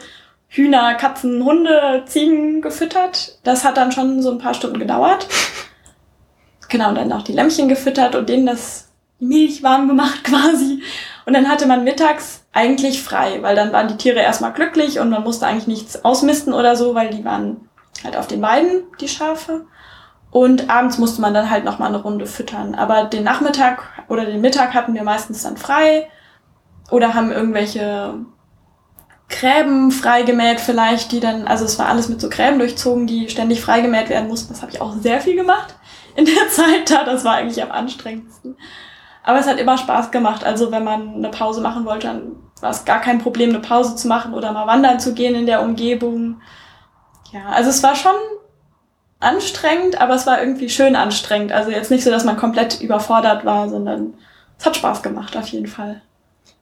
Hühner, 0.54 0.96
Katzen, 0.96 1.46
Hunde, 1.46 2.04
Ziegen 2.06 2.62
gefüttert. 2.62 3.40
Das 3.44 3.64
hat 3.64 3.78
dann 3.78 3.94
schon 3.94 4.22
so 4.22 4.32
ein 4.32 4.38
paar 4.38 4.54
Stunden 4.54 4.80
gedauert. 4.80 5.28
Genau, 6.70 6.88
und 6.88 6.96
dann 6.96 7.12
auch 7.12 7.24
die 7.24 7.34
Lämmchen 7.34 7.68
gefüttert 7.68 8.16
und 8.16 8.30
denen 8.30 8.46
das 8.46 8.88
die 9.20 9.26
Milch 9.26 9.62
warm 9.62 9.90
gemacht 9.90 10.24
quasi. 10.24 10.82
Und 11.26 11.34
dann 11.34 11.50
hatte 11.50 11.66
man 11.66 11.84
mittags 11.84 12.46
eigentlich 12.54 13.04
frei, 13.04 13.40
weil 13.42 13.58
dann 13.58 13.74
waren 13.74 13.90
die 13.90 13.98
Tiere 13.98 14.22
erstmal 14.22 14.54
glücklich 14.54 14.98
und 14.98 15.10
man 15.10 15.22
musste 15.22 15.46
eigentlich 15.46 15.68
nichts 15.68 16.06
ausmisten 16.06 16.54
oder 16.54 16.78
so, 16.78 16.96
weil 16.96 17.10
die 17.10 17.26
waren 17.26 17.68
halt 18.06 18.16
auf 18.16 18.26
den 18.28 18.42
Weiden, 18.42 18.84
die 19.02 19.10
Schafe. 19.10 19.66
Und 20.32 20.70
abends 20.70 20.98
musste 20.98 21.20
man 21.20 21.34
dann 21.34 21.50
halt 21.50 21.66
nochmal 21.66 21.90
eine 21.90 22.02
Runde 22.02 22.26
füttern. 22.26 22.74
Aber 22.74 23.04
den 23.04 23.26
Nachmittag 23.26 23.84
oder 24.08 24.24
den 24.24 24.40
Mittag 24.40 24.74
hatten 24.74 24.94
wir 24.94 25.04
meistens 25.04 25.44
dann 25.44 25.58
frei 25.58 26.08
oder 26.90 27.14
haben 27.14 27.34
irgendwelche 27.34 28.16
Gräben 29.32 29.92
freigemäht 29.92 30.60
vielleicht, 30.60 31.12
die 31.12 31.20
dann, 31.20 31.48
also 31.48 31.66
es 31.66 31.80
war 31.80 31.88
alles 31.88 32.10
mit 32.10 32.22
so 32.22 32.30
Gräben 32.30 32.60
durchzogen, 32.60 33.08
die 33.08 33.30
ständig 33.30 33.62
freigemäht 33.62 34.10
werden 34.10 34.28
mussten. 34.28 34.54
Das 34.54 34.62
habe 34.62 34.72
ich 34.72 34.82
auch 34.82 34.94
sehr 34.94 35.22
viel 35.22 35.36
gemacht 35.36 35.76
in 36.16 36.26
der 36.26 36.50
Zeit 36.50 36.92
da. 36.92 37.04
Das 37.04 37.26
war 37.26 37.36
eigentlich 37.36 37.64
am 37.64 37.72
anstrengendsten. 37.72 38.56
Aber 39.24 39.40
es 39.40 39.48
hat 39.48 39.60
immer 39.60 39.78
Spaß 39.78 40.12
gemacht. 40.12 40.44
Also 40.44 40.72
wenn 40.72 40.84
man 40.84 41.16
eine 41.16 41.30
Pause 41.30 41.62
machen 41.62 41.86
wollte, 41.86 42.08
dann 42.08 42.36
war 42.60 42.72
es 42.72 42.86
gar 42.86 43.02
kein 43.02 43.20
Problem, 43.20 43.50
eine 43.50 43.60
Pause 43.60 43.96
zu 43.96 44.08
machen 44.08 44.34
oder 44.34 44.52
mal 44.52 44.68
wandern 44.68 45.00
zu 45.00 45.14
gehen 45.14 45.36
in 45.36 45.46
der 45.46 45.62
Umgebung. 45.62 46.42
Ja, 47.32 47.48
also 47.48 47.70
es 47.70 47.82
war 47.82 47.96
schon 47.96 48.16
anstrengend, 49.20 50.02
aber 50.02 50.16
es 50.16 50.28
war 50.28 50.42
irgendwie 50.42 50.70
schön 50.70 50.96
anstrengend. 50.96 51.52
Also 51.52 51.72
jetzt 51.72 51.92
nicht 51.92 52.04
so, 52.04 52.12
dass 52.12 52.26
man 52.26 52.38
komplett 52.38 52.82
überfordert 52.82 53.46
war, 53.46 53.70
sondern 53.70 54.16
es 54.58 54.66
hat 54.66 54.76
Spaß 54.76 55.02
gemacht 55.02 55.38
auf 55.38 55.48
jeden 55.48 55.68
Fall. 55.68 56.02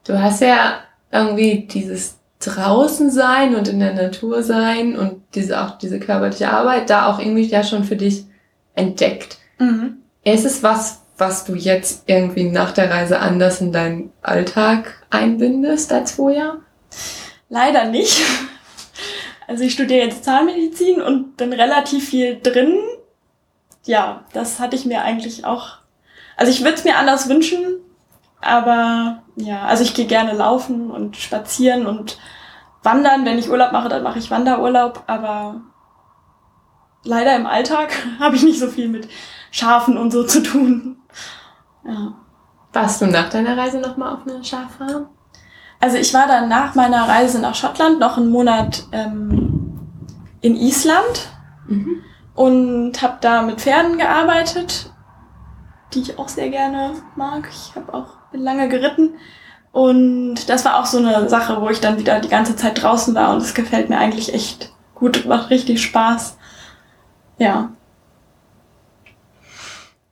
Du 0.06 0.22
hast 0.22 0.42
ja 0.42 0.80
irgendwie 1.12 1.68
dieses 1.68 2.19
draußen 2.40 3.12
sein 3.12 3.56
und 3.56 3.68
in 3.68 3.80
der 3.80 3.94
Natur 3.94 4.44
sein 4.44 4.98
und 4.98 5.22
diese 5.36 5.62
auch 5.62 5.78
diese 5.78 6.00
körperliche 6.00 6.50
Arbeit 6.50 6.90
da 6.90 7.08
auch 7.08 7.20
irgendwie 7.20 7.44
ja 7.44 7.64
schon 7.64 7.84
für 7.84 7.98
dich 7.98 8.26
entdeckt. 8.76 9.38
Mhm. 9.58 9.98
Ist 10.24 10.46
es 10.46 10.64
was, 10.64 11.02
was 11.18 11.44
du 11.44 11.56
jetzt 11.56 12.04
irgendwie 12.08 12.46
nach 12.46 12.72
der 12.72 12.90
Reise 12.90 13.20
anders 13.20 13.60
in 13.60 13.74
deinen 13.74 14.14
Alltag 14.22 15.06
einbindest 15.10 15.92
als 15.92 16.14
vorher? 16.14 16.58
Leider 17.50 17.86
nicht. 17.86 18.22
Also 19.48 19.64
ich 19.64 19.74
studiere 19.74 20.06
jetzt 20.06 20.24
Zahnmedizin 20.24 21.02
und 21.02 21.36
bin 21.36 21.52
relativ 21.52 22.08
viel 22.10 22.40
drin. 22.40 22.78
Ja, 23.84 24.24
das 24.32 24.60
hatte 24.60 24.76
ich 24.76 24.86
mir 24.86 25.02
eigentlich 25.02 25.44
auch. 25.44 25.80
Also 26.38 26.52
ich 26.52 26.62
würde 26.62 26.76
es 26.76 26.84
mir 26.84 26.98
anders 26.98 27.28
wünschen, 27.28 27.80
aber 28.42 29.24
ja, 29.36 29.64
also 29.66 29.84
ich 29.84 29.94
gehe 29.94 30.06
gerne 30.06 30.34
laufen 30.34 30.92
und 30.92 31.18
spazieren 31.18 31.86
und 31.86 32.18
wandern. 32.84 33.26
Wenn 33.26 33.38
ich 33.38 33.50
Urlaub 33.50 33.72
mache, 33.72 33.90
dann 33.90 34.04
mache 34.04 34.20
ich 34.20 34.32
Wanderurlaub. 34.32 35.04
Aber 35.08 35.62
leider 37.04 37.36
im 37.36 37.46
Alltag 37.46 37.92
habe 38.20 38.36
ich 38.36 38.44
nicht 38.44 38.60
so 38.60 38.68
viel 38.68 38.88
mit 38.88 39.10
Schafen 39.52 39.98
und 39.98 40.12
so 40.12 40.24
zu 40.24 40.44
tun. 40.44 40.98
Ja. 41.86 42.14
Warst 42.72 43.02
du 43.02 43.08
nach 43.08 43.30
deiner 43.30 43.58
Reise 43.58 43.80
nochmal 43.80 44.14
auf 44.14 44.28
einer 44.28 44.44
Schaffarm? 44.44 45.10
Also 45.80 45.98
ich 45.98 46.14
war 46.14 46.28
dann 46.28 46.50
nach 46.50 46.76
meiner 46.76 47.08
Reise 47.08 47.40
nach 47.40 47.56
Schottland 47.56 48.00
noch 48.00 48.18
einen 48.18 48.30
Monat 48.30 48.84
ähm, 48.92 49.80
in 50.42 50.56
Island 50.56 51.30
mhm. 51.68 52.04
und 52.36 53.02
habe 53.02 53.18
da 53.22 53.42
mit 53.42 53.62
Pferden 53.62 53.98
gearbeitet, 53.98 54.92
die 55.94 56.02
ich 56.02 56.20
auch 56.20 56.28
sehr 56.28 56.50
gerne 56.50 56.94
mag. 57.16 57.50
Ich 57.50 57.76
habe 57.76 57.94
auch 57.94 58.19
bin 58.32 58.42
lange 58.42 58.70
geritten 58.70 59.16
und 59.72 60.50
das 60.50 60.66
war 60.66 60.80
auch 60.80 60.86
so 60.86 60.98
eine 60.98 61.30
Sache, 61.30 61.62
wo 61.62 61.70
ich 61.70 61.80
dann 61.80 62.00
wieder 62.00 62.20
die 62.20 62.30
ganze 62.30 62.56
Zeit 62.56 62.82
draußen 62.82 63.14
war 63.14 63.34
und 63.34 63.42
es 63.42 63.54
gefällt 63.54 63.90
mir 63.90 63.98
eigentlich 63.98 64.34
echt 64.34 64.72
gut, 64.96 65.26
macht 65.26 65.50
richtig 65.50 65.82
Spaß. 65.82 66.38
Ja. 67.38 67.72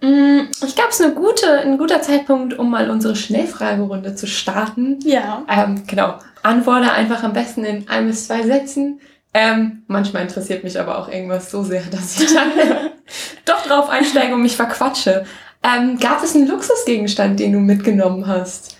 Mm, 0.02 0.42
ich 0.64 0.76
glaube, 0.76 0.90
es 0.90 1.00
ist 1.00 1.06
eine 1.06 1.16
gute, 1.16 1.60
ein 1.62 1.78
guter 1.78 2.02
Zeitpunkt, 2.02 2.58
um 2.58 2.70
mal 2.70 2.90
unsere 2.90 3.16
Schnellfragerunde 3.16 4.16
zu 4.16 4.28
starten. 4.28 5.00
Ja. 5.04 5.44
Ähm, 5.50 5.84
genau. 5.88 6.20
Antworte 6.44 6.92
einfach 6.92 7.24
am 7.24 7.34
besten 7.34 7.66
in 7.66 7.90
ein 7.90 8.08
bis 8.08 8.28
zwei 8.28 8.44
Sätzen. 8.44 9.02
Ähm, 9.34 9.84
manchmal 9.88 10.22
interessiert 10.22 10.64
mich 10.64 10.80
aber 10.80 11.00
auch 11.00 11.10
irgendwas 11.10 11.52
so 11.52 11.64
sehr, 11.64 11.84
dass 11.92 12.20
ich 12.20 12.34
dann 12.34 12.52
doch 13.46 13.64
drauf 13.64 13.90
einsteige 13.90 14.34
und 14.34 14.42
mich 14.42 14.56
verquatsche. 14.56 15.26
Ähm, 15.64 15.98
gab 16.00 16.24
es 16.24 16.36
einen 16.36 16.48
Luxusgegenstand, 16.48 17.40
den 17.40 17.52
du 17.52 17.60
mitgenommen 17.60 18.28
hast, 18.28 18.78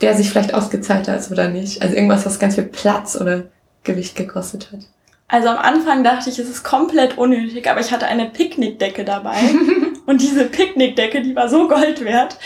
der 0.00 0.14
sich 0.16 0.30
vielleicht 0.30 0.54
ausgezahlt 0.54 1.08
hat 1.08 1.30
oder 1.30 1.48
nicht? 1.48 1.82
Also 1.82 1.94
irgendwas, 1.94 2.26
was 2.26 2.38
ganz 2.38 2.54
viel 2.54 2.64
Platz 2.64 3.16
oder 3.20 3.44
Gewicht 3.84 4.16
gekostet 4.16 4.72
hat? 4.72 4.80
Also 5.28 5.48
am 5.48 5.58
Anfang 5.58 6.02
dachte 6.02 6.28
ich, 6.28 6.38
es 6.38 6.48
ist 6.48 6.64
komplett 6.64 7.16
unnötig, 7.16 7.70
aber 7.70 7.80
ich 7.80 7.92
hatte 7.92 8.06
eine 8.06 8.26
Picknickdecke 8.26 9.04
dabei. 9.04 9.36
und 10.06 10.20
diese 10.20 10.46
Picknickdecke, 10.46 11.22
die 11.22 11.36
war 11.36 11.48
so 11.48 11.68
Gold 11.68 12.04
wert, 12.04 12.36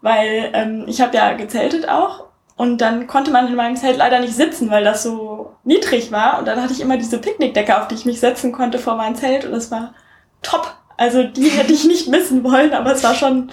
weil 0.00 0.50
ähm, 0.54 0.84
ich 0.86 1.00
habe 1.00 1.16
ja 1.16 1.32
gezeltet 1.34 1.88
auch. 1.88 2.24
Und 2.56 2.80
dann 2.80 3.06
konnte 3.06 3.30
man 3.30 3.48
in 3.48 3.54
meinem 3.54 3.76
Zelt 3.76 3.96
leider 3.96 4.20
nicht 4.20 4.34
sitzen, 4.34 4.70
weil 4.70 4.84
das 4.84 5.02
so 5.02 5.54
niedrig 5.64 6.12
war. 6.12 6.38
Und 6.38 6.46
dann 6.46 6.62
hatte 6.62 6.72
ich 6.72 6.80
immer 6.80 6.96
diese 6.96 7.18
Picknickdecke, 7.18 7.78
auf 7.78 7.88
die 7.88 7.96
ich 7.96 8.06
mich 8.06 8.20
setzen 8.20 8.52
konnte 8.52 8.78
vor 8.78 8.96
meinem 8.96 9.14
Zelt. 9.14 9.44
Und 9.44 9.52
das 9.52 9.70
war 9.70 9.94
top. 10.42 10.74
Also 11.02 11.24
die 11.24 11.48
hätte 11.48 11.72
ich 11.72 11.84
nicht 11.84 12.06
missen 12.06 12.44
wollen, 12.44 12.72
aber 12.72 12.92
es 12.92 13.02
war 13.02 13.16
schon, 13.16 13.50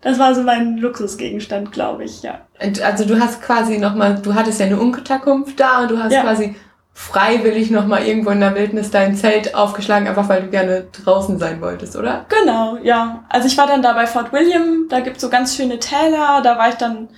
das 0.00 0.18
war 0.18 0.34
so 0.34 0.42
mein 0.42 0.78
Luxusgegenstand, 0.78 1.70
glaube 1.70 2.02
ich, 2.02 2.22
ja. 2.22 2.40
Also 2.82 3.04
du 3.04 3.20
hast 3.20 3.40
quasi 3.40 3.78
nochmal, 3.78 4.20
du 4.20 4.34
hattest 4.34 4.58
ja 4.58 4.66
eine 4.66 4.80
Unterkunft 4.80 5.60
da 5.60 5.82
und 5.82 5.92
du 5.92 6.02
hast 6.02 6.12
ja. 6.12 6.22
quasi 6.22 6.56
freiwillig 6.92 7.70
nochmal 7.70 8.04
irgendwo 8.04 8.30
in 8.30 8.40
der 8.40 8.56
Wildnis 8.56 8.90
dein 8.90 9.14
Zelt 9.14 9.54
aufgeschlagen, 9.54 10.08
einfach 10.08 10.28
weil 10.28 10.42
du 10.42 10.48
gerne 10.48 10.88
draußen 11.04 11.38
sein 11.38 11.60
wolltest, 11.60 11.94
oder? 11.94 12.26
Genau, 12.28 12.76
ja. 12.82 13.22
Also 13.28 13.46
ich 13.46 13.56
war 13.56 13.68
dann 13.68 13.80
da 13.80 13.92
bei 13.92 14.08
Fort 14.08 14.32
William, 14.32 14.88
da 14.88 14.98
gibt's 14.98 15.22
so 15.22 15.30
ganz 15.30 15.54
schöne 15.54 15.78
Täler, 15.78 16.40
da 16.42 16.58
war 16.58 16.68
ich 16.68 16.74
dann 16.74 17.10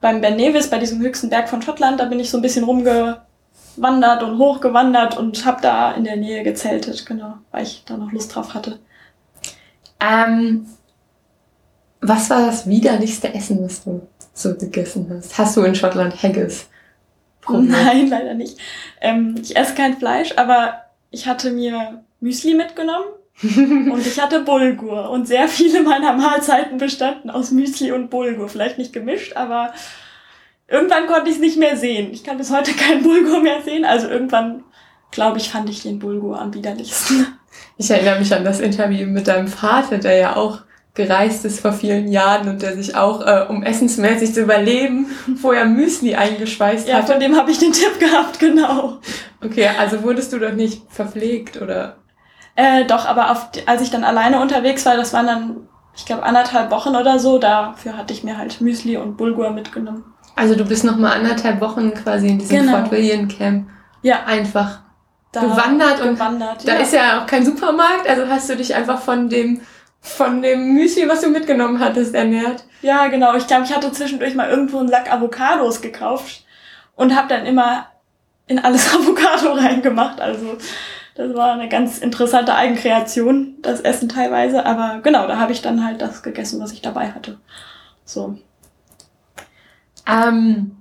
beim 0.00 0.20
Ben 0.20 0.36
Nevis, 0.36 0.70
bei 0.70 0.78
diesem 0.78 1.00
höchsten 1.00 1.28
Berg 1.28 1.48
von 1.48 1.60
Schottland, 1.60 1.98
da 1.98 2.04
bin 2.04 2.20
ich 2.20 2.30
so 2.30 2.38
ein 2.38 2.42
bisschen 2.42 2.62
rumgewandert 2.62 4.22
und 4.22 4.38
hochgewandert 4.38 5.18
und 5.18 5.44
habe 5.44 5.60
da 5.60 5.90
in 5.90 6.04
der 6.04 6.16
Nähe 6.16 6.44
gezeltet, 6.44 7.04
genau, 7.04 7.34
weil 7.50 7.64
ich 7.64 7.82
da 7.84 7.96
noch 7.96 8.12
Lust 8.12 8.36
drauf 8.36 8.54
hatte. 8.54 8.78
Ähm, 10.00 10.66
was 12.00 12.30
war 12.30 12.46
das 12.46 12.68
widerlichste 12.68 13.34
Essen, 13.34 13.64
was 13.64 13.84
du 13.84 14.06
so 14.32 14.54
gegessen 14.54 15.10
hast? 15.10 15.36
Hast 15.36 15.56
du 15.56 15.62
in 15.62 15.74
Schottland 15.74 16.22
Haggis? 16.22 16.68
Probiert? 17.40 17.70
Nein, 17.70 18.06
leider 18.08 18.34
nicht. 18.34 18.58
Ähm, 19.00 19.34
ich 19.40 19.56
esse 19.56 19.74
kein 19.74 19.98
Fleisch, 19.98 20.32
aber 20.36 20.82
ich 21.10 21.26
hatte 21.26 21.50
mir 21.50 22.04
Müsli 22.20 22.54
mitgenommen 22.54 23.06
und 23.42 24.06
ich 24.06 24.20
hatte 24.20 24.40
Bulgur. 24.40 25.10
Und 25.10 25.26
sehr 25.26 25.48
viele 25.48 25.82
meiner 25.82 26.12
Mahlzeiten 26.12 26.78
bestanden 26.78 27.30
aus 27.30 27.50
Müsli 27.50 27.92
und 27.92 28.10
Bulgur. 28.10 28.48
Vielleicht 28.48 28.78
nicht 28.78 28.92
gemischt, 28.92 29.34
aber 29.36 29.72
irgendwann 30.68 31.06
konnte 31.06 31.30
ich 31.30 31.36
es 31.36 31.40
nicht 31.40 31.58
mehr 31.58 31.76
sehen. 31.76 32.12
Ich 32.12 32.22
kann 32.22 32.38
bis 32.38 32.52
heute 32.52 32.72
kein 32.72 33.02
Bulgur 33.02 33.40
mehr 33.40 33.62
sehen. 33.62 33.84
Also 33.84 34.08
irgendwann, 34.08 34.64
glaube 35.10 35.38
ich, 35.38 35.50
fand 35.50 35.68
ich 35.70 35.82
den 35.82 35.98
Bulgur 35.98 36.40
am 36.40 36.54
widerlichsten. 36.54 37.37
Ich 37.78 37.90
erinnere 37.90 38.18
mich 38.18 38.34
an 38.34 38.44
das 38.44 38.58
Interview 38.58 39.06
mit 39.06 39.28
deinem 39.28 39.46
Vater, 39.46 39.98
der 39.98 40.16
ja 40.16 40.36
auch 40.36 40.58
gereist 40.94 41.44
ist 41.44 41.60
vor 41.60 41.72
vielen 41.72 42.08
Jahren 42.08 42.48
und 42.48 42.60
der 42.60 42.74
sich 42.74 42.96
auch, 42.96 43.24
äh, 43.24 43.46
um 43.48 43.62
essensmäßig 43.62 44.34
zu 44.34 44.42
überleben, 44.42 45.06
vorher 45.40 45.64
Müsli 45.64 46.16
eingeschweißt 46.16 46.92
hat. 46.92 46.92
Ja, 46.92 47.02
von 47.06 47.20
dem 47.20 47.36
habe 47.36 47.52
ich 47.52 47.58
den 47.58 47.72
Tipp 47.72 48.00
gehabt, 48.00 48.40
genau. 48.40 48.98
Okay, 49.42 49.68
also 49.78 50.02
wurdest 50.02 50.32
du 50.32 50.40
doch 50.40 50.52
nicht 50.52 50.82
verpflegt, 50.90 51.62
oder? 51.62 51.98
Äh, 52.56 52.84
doch, 52.86 53.06
aber 53.06 53.30
auf, 53.30 53.48
als 53.66 53.82
ich 53.82 53.90
dann 53.90 54.02
alleine 54.02 54.40
unterwegs 54.40 54.84
war, 54.84 54.96
das 54.96 55.12
waren 55.12 55.26
dann, 55.26 55.56
ich 55.96 56.04
glaube, 56.04 56.24
anderthalb 56.24 56.72
Wochen 56.72 56.96
oder 56.96 57.20
so, 57.20 57.38
dafür 57.38 57.96
hatte 57.96 58.12
ich 58.12 58.24
mir 58.24 58.36
halt 58.36 58.60
Müsli 58.60 58.96
und 58.96 59.16
Bulgur 59.16 59.50
mitgenommen. 59.50 60.02
Also 60.34 60.56
du 60.56 60.64
bist 60.64 60.82
noch 60.82 60.96
mal 60.96 61.12
anderthalb 61.12 61.60
Wochen 61.60 61.94
quasi 61.94 62.26
in 62.26 62.38
diesem 62.40 62.58
genau. 62.58 62.78
Fort 62.78 62.90
William 62.90 63.28
Camp. 63.28 63.68
Ja. 64.02 64.24
Einfach 64.26 64.80
da 65.32 65.40
gewandert 65.40 66.00
und 66.00 66.14
gewandert, 66.14 66.66
da 66.66 66.74
ja. 66.74 66.80
ist 66.80 66.92
ja 66.92 67.22
auch 67.22 67.26
kein 67.26 67.44
Supermarkt, 67.44 68.08
also 68.08 68.26
hast 68.28 68.48
du 68.48 68.56
dich 68.56 68.74
einfach 68.74 69.00
von 69.00 69.28
dem 69.28 69.60
von 70.00 70.42
dem 70.42 70.74
Müsli, 70.74 71.08
was 71.08 71.20
du 71.20 71.28
mitgenommen 71.28 71.80
hattest, 71.80 72.14
ernährt. 72.14 72.64
Ja, 72.82 73.08
genau. 73.08 73.34
Ich 73.34 73.46
glaube, 73.46 73.64
ich 73.64 73.74
hatte 73.74 73.90
zwischendurch 73.92 74.34
mal 74.34 74.48
irgendwo 74.48 74.78
einen 74.78 74.88
Lack 74.88 75.12
Avocados 75.12 75.80
gekauft 75.80 76.44
und 76.94 77.16
habe 77.16 77.28
dann 77.28 77.46
immer 77.46 77.86
in 78.46 78.58
alles 78.58 78.94
Avocado 78.94 79.52
reingemacht. 79.52 80.20
Also 80.20 80.56
das 81.14 81.34
war 81.34 81.52
eine 81.52 81.68
ganz 81.68 81.98
interessante 81.98 82.54
Eigenkreation, 82.54 83.56
das 83.60 83.80
Essen 83.80 84.08
teilweise. 84.08 84.64
Aber 84.64 85.00
genau, 85.02 85.26
da 85.26 85.38
habe 85.38 85.52
ich 85.52 85.62
dann 85.62 85.84
halt 85.84 86.00
das 86.00 86.22
gegessen, 86.22 86.60
was 86.60 86.72
ich 86.72 86.80
dabei 86.80 87.10
hatte. 87.10 87.38
So. 88.04 88.38
Ähm, 90.06 90.77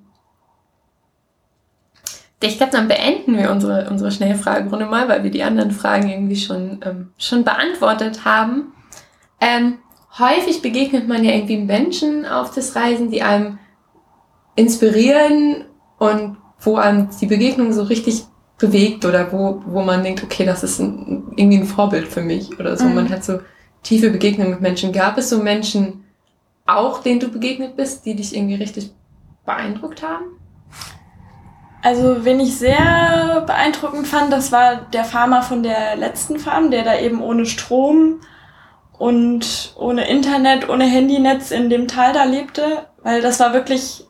ich 2.42 2.58
glaube, 2.58 2.72
dann 2.72 2.88
beenden 2.88 3.36
wir 3.38 3.52
unsere, 3.52 3.90
unsere 3.90 4.12
Schnellfragerunde 4.12 4.86
mal, 4.86 5.10
weil 5.10 5.24
wir 5.24 5.32
die 5.32 5.44
anderen 5.44 5.72
Fragen 5.72 6.10
irgendwie 6.10 6.36
schon, 6.36 6.80
ähm, 6.86 7.10
schon 7.18 7.44
beantwortet 7.44 8.26
haben. 8.26 8.74
Ähm, 9.42 9.80
häufig 10.20 10.62
begegnet 10.62 11.08
man 11.08 11.24
ja 11.24 11.34
irgendwie 11.34 11.58
Menschen 11.58 12.26
auf 12.26 12.54
das 12.54 12.76
Reisen, 12.76 13.10
die 13.10 13.24
einem 13.24 13.58
inspirieren 14.56 15.66
und 15.98 16.38
wo 16.60 16.78
einem 16.78 17.10
die 17.20 17.26
Begegnung 17.26 17.74
so 17.74 17.84
richtig 17.84 18.26
bewegt 18.60 19.06
oder 19.06 19.32
wo, 19.32 19.62
wo 19.66 19.82
man 19.82 20.04
denkt, 20.04 20.24
okay, 20.24 20.46
das 20.46 20.64
ist 20.64 20.80
ein, 20.80 21.32
irgendwie 21.36 21.58
ein 21.58 21.66
Vorbild 21.66 22.08
für 22.08 22.22
mich 22.22 22.60
oder 22.60 22.78
so. 22.78 22.86
Mhm. 22.86 22.96
Man 22.96 23.10
hat 23.10 23.24
so 23.24 23.40
tiefe 23.84 24.10
Begegnungen 24.10 24.52
mit 24.52 24.62
Menschen. 24.62 24.92
Gab 24.92 25.18
es 25.18 25.30
so 25.30 25.42
Menschen 25.42 26.04
auch, 26.66 27.02
denen 27.02 27.20
du 27.20 27.30
begegnet 27.30 27.76
bist, 27.76 28.06
die 28.06 28.16
dich 28.16 28.36
irgendwie 28.36 28.56
richtig 28.56 28.92
beeindruckt 29.46 30.04
haben? 30.04 30.26
Also, 31.88 32.26
wen 32.26 32.42
ich 32.42 32.58
sehr 32.58 33.46
beeindruckend 33.48 34.08
fand, 34.08 34.34
das 34.34 34.52
war 34.52 34.76
der 34.92 35.06
Farmer 35.06 35.42
von 35.42 35.64
der 35.64 35.96
letzten 35.96 36.38
Farm, 36.38 36.70
der 36.70 36.84
da 36.84 37.00
eben 37.00 37.22
ohne 37.22 37.46
Strom 37.46 38.20
und 38.98 39.72
ohne 39.78 40.10
Internet, 40.10 40.68
ohne 40.68 40.84
Handynetz 40.84 41.52
in 41.52 41.70
dem 41.70 41.88
Tal 41.88 42.12
da 42.12 42.26
lebte, 42.26 42.90
weil 43.04 43.22
das 43.22 43.40
war 43.40 43.54
wirklich 43.54 44.04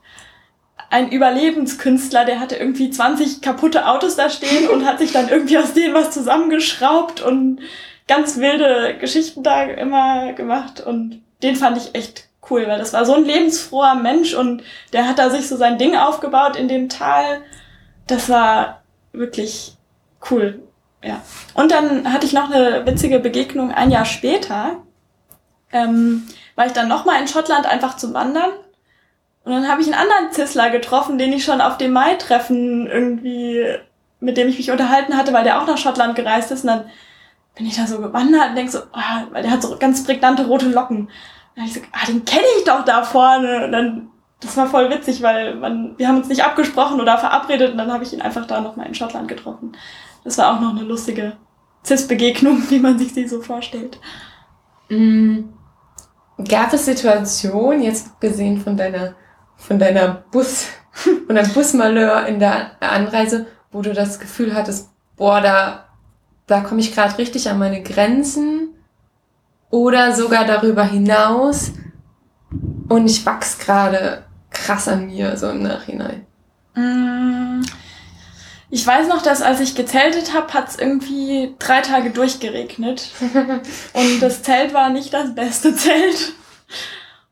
ein 0.89 1.11
Überlebenskünstler, 1.11 2.25
der 2.25 2.39
hatte 2.39 2.55
irgendwie 2.55 2.89
20 2.89 3.43
kaputte 3.43 3.87
Autos 3.87 4.15
da 4.15 4.31
stehen 4.31 4.67
und 4.69 4.87
hat 4.87 4.97
sich 4.97 5.11
dann 5.11 5.29
irgendwie 5.29 5.59
aus 5.59 5.73
denen 5.75 5.93
was 5.93 6.09
zusammengeschraubt 6.09 7.21
und 7.21 7.59
ganz 8.07 8.37
wilde 8.37 8.97
Geschichten 8.99 9.43
da 9.43 9.65
immer 9.65 10.33
gemacht 10.33 10.81
und 10.81 11.21
den 11.43 11.55
fand 11.55 11.77
ich 11.77 11.93
echt 11.93 12.23
cool, 12.49 12.65
weil 12.67 12.79
das 12.79 12.93
war 12.93 13.05
so 13.05 13.13
ein 13.13 13.25
lebensfroher 13.25 13.93
Mensch 13.93 14.33
und 14.33 14.63
der 14.93 15.07
hat 15.07 15.19
da 15.19 15.29
sich 15.29 15.47
so 15.47 15.57
sein 15.57 15.77
Ding 15.77 15.95
aufgebaut 15.95 16.55
in 16.55 16.67
dem 16.67 16.89
Tal. 16.89 17.43
Das 18.07 18.29
war 18.29 18.81
wirklich 19.11 19.77
cool. 20.31 20.61
Ja. 21.03 21.21
Und 21.53 21.71
dann 21.71 22.11
hatte 22.11 22.25
ich 22.25 22.33
noch 22.33 22.49
eine 22.49 22.85
witzige 22.85 23.19
Begegnung 23.19 23.71
ein 23.71 23.91
Jahr 23.91 24.05
später. 24.05 24.77
Ähm, 25.71 26.27
war 26.55 26.65
ich 26.65 26.73
dann 26.73 26.87
nochmal 26.87 27.21
in 27.21 27.27
Schottland 27.27 27.65
einfach 27.65 27.97
zum 27.97 28.13
Wandern. 28.13 28.49
Und 29.43 29.53
dann 29.53 29.67
habe 29.69 29.81
ich 29.81 29.87
einen 29.87 30.01
anderen 30.01 30.31
Zissler 30.31 30.69
getroffen, 30.69 31.17
den 31.17 31.31
ich 31.31 31.45
schon 31.45 31.61
auf 31.61 31.77
dem 31.77 31.93
Mai-Treffen 31.93 32.87
irgendwie, 32.87 33.65
mit 34.19 34.35
dem 34.35 34.49
ich 34.49 34.57
mich 34.57 34.71
unterhalten 34.71 35.15
hatte, 35.15 35.31
weil 35.31 35.43
der 35.43 35.61
auch 35.61 35.67
nach 35.67 35.77
Schottland 35.77 36.15
gereist 36.15 36.51
ist. 36.51 36.63
Und 36.63 36.67
dann 36.67 36.89
bin 37.55 37.65
ich 37.65 37.77
da 37.77 37.87
so 37.87 37.99
gewandert 37.99 38.49
und 38.49 38.55
denk 38.55 38.69
so, 38.69 38.79
oh, 38.79 39.31
weil 39.31 39.43
der 39.43 39.51
hat 39.51 39.61
so 39.61 39.77
ganz 39.77 40.03
prägnante 40.03 40.45
rote 40.47 40.69
Locken. 40.69 40.97
Und 40.97 41.09
dann 41.55 41.63
hab 41.63 41.69
ich 41.69 41.75
so, 41.75 41.81
ah, 41.91 42.05
den 42.07 42.25
kenne 42.25 42.45
ich 42.57 42.65
doch 42.65 42.83
da 42.83 43.03
vorne. 43.03 43.65
Und 43.65 43.71
dann, 43.71 44.09
das 44.39 44.55
war 44.55 44.67
voll 44.67 44.89
witzig, 44.89 45.23
weil 45.23 45.55
man, 45.55 45.97
wir 45.97 46.07
haben 46.07 46.17
uns 46.17 46.27
nicht 46.27 46.43
abgesprochen 46.43 47.01
oder 47.01 47.17
verabredet 47.17 47.71
und 47.71 47.77
dann 47.77 47.91
habe 47.91 48.03
ich 48.03 48.13
ihn 48.13 48.21
einfach 48.21 48.45
da 48.45 48.61
nochmal 48.61 48.87
in 48.87 48.93
Schottland 48.93 49.27
getroffen. 49.27 49.75
Das 50.23 50.37
war 50.37 50.55
auch 50.55 50.61
noch 50.61 50.71
eine 50.71 50.83
lustige 50.83 51.37
Cis-Begegnung, 51.85 52.69
wie 52.69 52.79
man 52.79 52.99
sich 52.99 53.13
sie 53.13 53.27
so 53.27 53.41
vorstellt. 53.41 53.99
Mhm. 54.89 55.53
Gab 56.47 56.71
es 56.71 56.85
Situationen, 56.85 57.81
jetzt 57.81 58.19
gesehen 58.21 58.61
von 58.61 58.77
deiner, 58.77 59.15
von 59.55 59.79
deiner 59.79 60.23
Bus, 60.31 60.67
von 60.91 61.35
deinem 61.35 61.51
Busmalheur 61.53 62.27
in 62.27 62.39
der 62.39 62.71
Anreise, 62.79 63.47
wo 63.71 63.81
du 63.81 63.93
das 63.93 64.19
Gefühl 64.19 64.53
hattest, 64.53 64.91
boah, 65.15 65.41
da, 65.41 65.85
da 66.45 66.61
komme 66.61 66.81
ich 66.81 66.93
gerade 66.93 67.17
richtig 67.17 67.49
an 67.49 67.57
meine 67.57 67.81
Grenzen 67.81 68.75
oder 69.71 70.13
sogar 70.13 70.45
darüber 70.45 70.83
hinaus 70.83 71.73
und 72.87 73.07
ich 73.07 73.25
wachs 73.25 73.57
gerade 73.57 74.26
krass 74.65 74.87
an 74.87 75.07
mir, 75.07 75.37
so 75.37 75.49
im 75.49 75.63
Nachhinein? 75.63 76.25
Mm, 76.75 77.63
ich 78.69 78.85
weiß 78.85 79.07
noch, 79.07 79.21
dass 79.21 79.41
als 79.41 79.59
ich 79.61 79.75
gezeltet 79.75 80.33
habe, 80.33 80.53
hat 80.53 80.69
es 80.69 80.77
irgendwie 80.77 81.55
drei 81.59 81.81
Tage 81.81 82.09
durchgeregnet. 82.09 83.09
und 83.93 84.19
das 84.21 84.43
Zelt 84.43 84.73
war 84.73 84.89
nicht 84.89 85.13
das 85.13 85.33
beste 85.33 85.75
Zelt. 85.75 86.33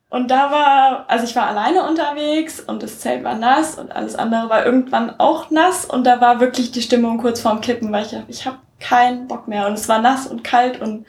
Und 0.09 0.31
da 0.31 0.49
war, 0.49 1.05
also 1.09 1.25
ich 1.25 1.35
war 1.35 1.47
alleine 1.47 1.87
unterwegs 1.89 2.61
und 2.61 2.83
das 2.83 2.99
Zelt 2.99 3.25
war 3.25 3.35
nass 3.35 3.77
und 3.77 3.91
alles 3.91 4.15
andere 4.15 4.49
war 4.49 4.65
irgendwann 4.65 5.19
auch 5.19 5.51
nass 5.51 5.83
und 5.83 6.05
da 6.05 6.21
war 6.21 6.39
wirklich 6.39 6.71
die 6.71 6.81
Stimmung 6.81 7.17
kurz 7.17 7.41
vorm 7.41 7.59
Kippen, 7.59 7.91
weil 7.91 8.05
ich, 8.05 8.15
ich 8.29 8.45
habe 8.45 8.59
keinen 8.79 9.27
Bock 9.27 9.49
mehr 9.49 9.67
und 9.67 9.73
es 9.73 9.89
war 9.89 9.99
nass 9.99 10.25
und 10.25 10.43
kalt 10.43 10.79
und 10.79 11.05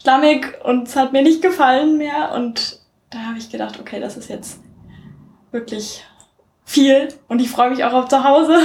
schlammig 0.00 0.54
und 0.62 0.86
es 0.86 0.94
hat 0.94 1.12
mir 1.12 1.22
nicht 1.22 1.42
gefallen 1.42 1.98
mehr 1.98 2.32
und 2.34 2.78
da 3.10 3.18
habe 3.18 3.38
ich 3.38 3.50
gedacht, 3.50 3.80
okay, 3.80 3.98
das 3.98 4.16
ist 4.16 4.28
jetzt 4.28 4.60
wirklich 5.56 6.04
viel 6.64 7.08
und 7.28 7.40
ich 7.40 7.50
freue 7.50 7.70
mich 7.70 7.84
auch 7.84 7.92
auf 7.94 8.08
zu 8.08 8.22
Hause. 8.22 8.58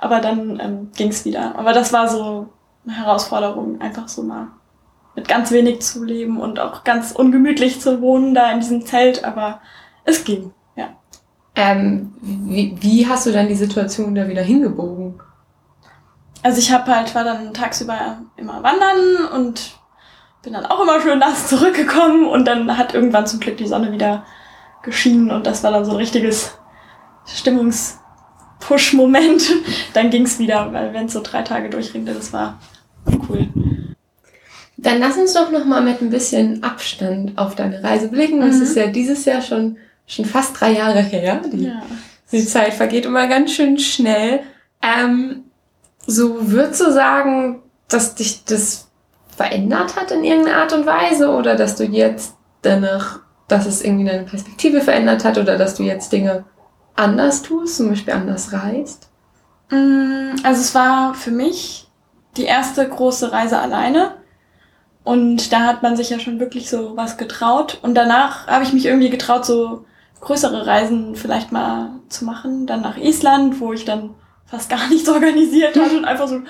Aber 0.00 0.20
dann 0.20 0.60
ähm, 0.60 0.92
ging 0.96 1.08
es 1.08 1.24
wieder. 1.24 1.58
Aber 1.58 1.72
das 1.72 1.92
war 1.92 2.08
so 2.08 2.48
eine 2.86 2.96
Herausforderung, 2.96 3.80
einfach 3.80 4.08
so 4.08 4.22
mal 4.22 4.48
mit 5.16 5.26
ganz 5.26 5.50
wenig 5.50 5.80
zu 5.80 6.04
leben 6.04 6.40
und 6.40 6.60
auch 6.60 6.84
ganz 6.84 7.10
ungemütlich 7.10 7.80
zu 7.80 8.00
wohnen 8.00 8.34
da 8.34 8.52
in 8.52 8.60
diesem 8.60 8.86
Zelt. 8.86 9.24
Aber 9.24 9.60
es 10.04 10.24
ging, 10.24 10.52
ja. 10.76 10.90
Ähm, 11.56 12.14
wie, 12.20 12.76
wie 12.80 13.08
hast 13.08 13.26
du 13.26 13.32
dann 13.32 13.48
die 13.48 13.56
Situation 13.56 14.14
da 14.14 14.28
wieder 14.28 14.42
hingebogen? 14.42 15.20
Also 16.44 16.60
ich 16.60 16.70
habe 16.70 16.94
halt, 16.94 17.14
war 17.16 17.24
dann 17.24 17.52
tagsüber 17.52 18.18
immer 18.36 18.62
wandern 18.62 19.26
und 19.34 19.72
bin 20.42 20.52
dann 20.52 20.66
auch 20.66 20.80
immer 20.80 21.00
schön 21.00 21.18
nass 21.18 21.48
zurückgekommen 21.48 22.28
und 22.28 22.44
dann 22.44 22.78
hat 22.78 22.94
irgendwann 22.94 23.26
zum 23.26 23.40
Glück 23.40 23.56
die 23.56 23.66
Sonne 23.66 23.90
wieder 23.90 24.24
geschienen 24.82 25.30
und 25.30 25.46
das 25.46 25.62
war 25.64 25.72
dann 25.72 25.84
so 25.84 25.90
ein 25.92 25.96
richtiges 25.96 26.58
Stimmungspush-Moment, 27.26 29.42
dann 29.92 30.08
ging 30.10 30.24
es 30.24 30.38
wieder, 30.38 30.72
weil 30.72 30.94
wenn 30.94 31.06
es 31.06 31.12
so 31.12 31.20
drei 31.22 31.42
Tage 31.42 31.70
durchringte, 31.70 32.14
das 32.14 32.32
war 32.32 32.58
cool. 33.28 33.48
Dann 34.76 35.00
lass 35.00 35.16
uns 35.16 35.34
doch 35.34 35.50
noch 35.50 35.64
mal 35.64 35.82
mit 35.82 36.00
ein 36.00 36.10
bisschen 36.10 36.62
Abstand 36.62 37.36
auf 37.36 37.56
deine 37.56 37.82
Reise 37.82 38.06
blicken. 38.08 38.40
Das 38.40 38.54
mhm. 38.56 38.62
ist 38.62 38.76
ja 38.76 38.86
dieses 38.86 39.24
Jahr 39.24 39.42
schon, 39.42 39.76
schon 40.06 40.24
fast 40.24 40.60
drei 40.60 40.70
Jahre 40.72 41.00
her. 41.00 41.42
Die, 41.52 41.64
ja. 41.64 41.82
die 42.30 42.46
Zeit 42.46 42.74
vergeht 42.74 43.04
immer 43.04 43.26
ganz 43.26 43.50
schön 43.52 43.76
schnell. 43.78 44.40
Ähm, 44.80 45.42
so 46.06 46.52
würdest 46.52 46.80
du 46.80 46.92
sagen, 46.92 47.62
dass 47.88 48.14
dich 48.14 48.44
das 48.44 48.88
verändert 49.36 49.96
hat 49.96 50.12
in 50.12 50.24
irgendeiner 50.24 50.58
Art 50.58 50.72
und 50.72 50.86
Weise 50.86 51.30
oder 51.30 51.56
dass 51.56 51.74
du 51.76 51.84
jetzt 51.84 52.34
danach, 52.62 53.20
dass 53.48 53.66
es 53.66 53.82
irgendwie 53.82 54.04
deine 54.04 54.24
Perspektive 54.24 54.80
verändert 54.80 55.24
hat 55.24 55.38
oder 55.38 55.56
dass 55.56 55.74
du 55.74 55.82
jetzt 55.82 56.12
Dinge 56.12 56.44
anders 56.94 57.42
tust, 57.42 57.76
zum 57.76 57.88
Beispiel 57.88 58.14
anders 58.14 58.52
reist? 58.52 59.08
Mm, 59.70 60.36
also 60.42 60.60
es 60.60 60.74
war 60.74 61.14
für 61.14 61.30
mich 61.30 61.88
die 62.36 62.44
erste 62.44 62.86
große 62.88 63.32
Reise 63.32 63.58
alleine. 63.58 64.12
Und 65.04 65.52
da 65.52 65.60
hat 65.60 65.82
man 65.82 65.96
sich 65.96 66.10
ja 66.10 66.20
schon 66.20 66.38
wirklich 66.38 66.68
so 66.68 66.96
was 66.96 67.16
getraut. 67.16 67.78
Und 67.82 67.94
danach 67.94 68.46
habe 68.46 68.64
ich 68.64 68.72
mich 68.72 68.84
irgendwie 68.84 69.10
getraut, 69.10 69.46
so 69.46 69.86
größere 70.20 70.66
Reisen 70.66 71.16
vielleicht 71.16 71.50
mal 71.50 71.90
zu 72.08 72.24
machen. 72.24 72.66
Dann 72.66 72.82
nach 72.82 72.98
Island, 72.98 73.60
wo 73.60 73.72
ich 73.72 73.84
dann 73.84 74.10
fast 74.44 74.68
gar 74.68 74.86
nichts 74.88 75.08
organisiert 75.08 75.76
hatte 75.78 75.96
und 75.96 76.04
einfach 76.04 76.28
so, 76.28 76.40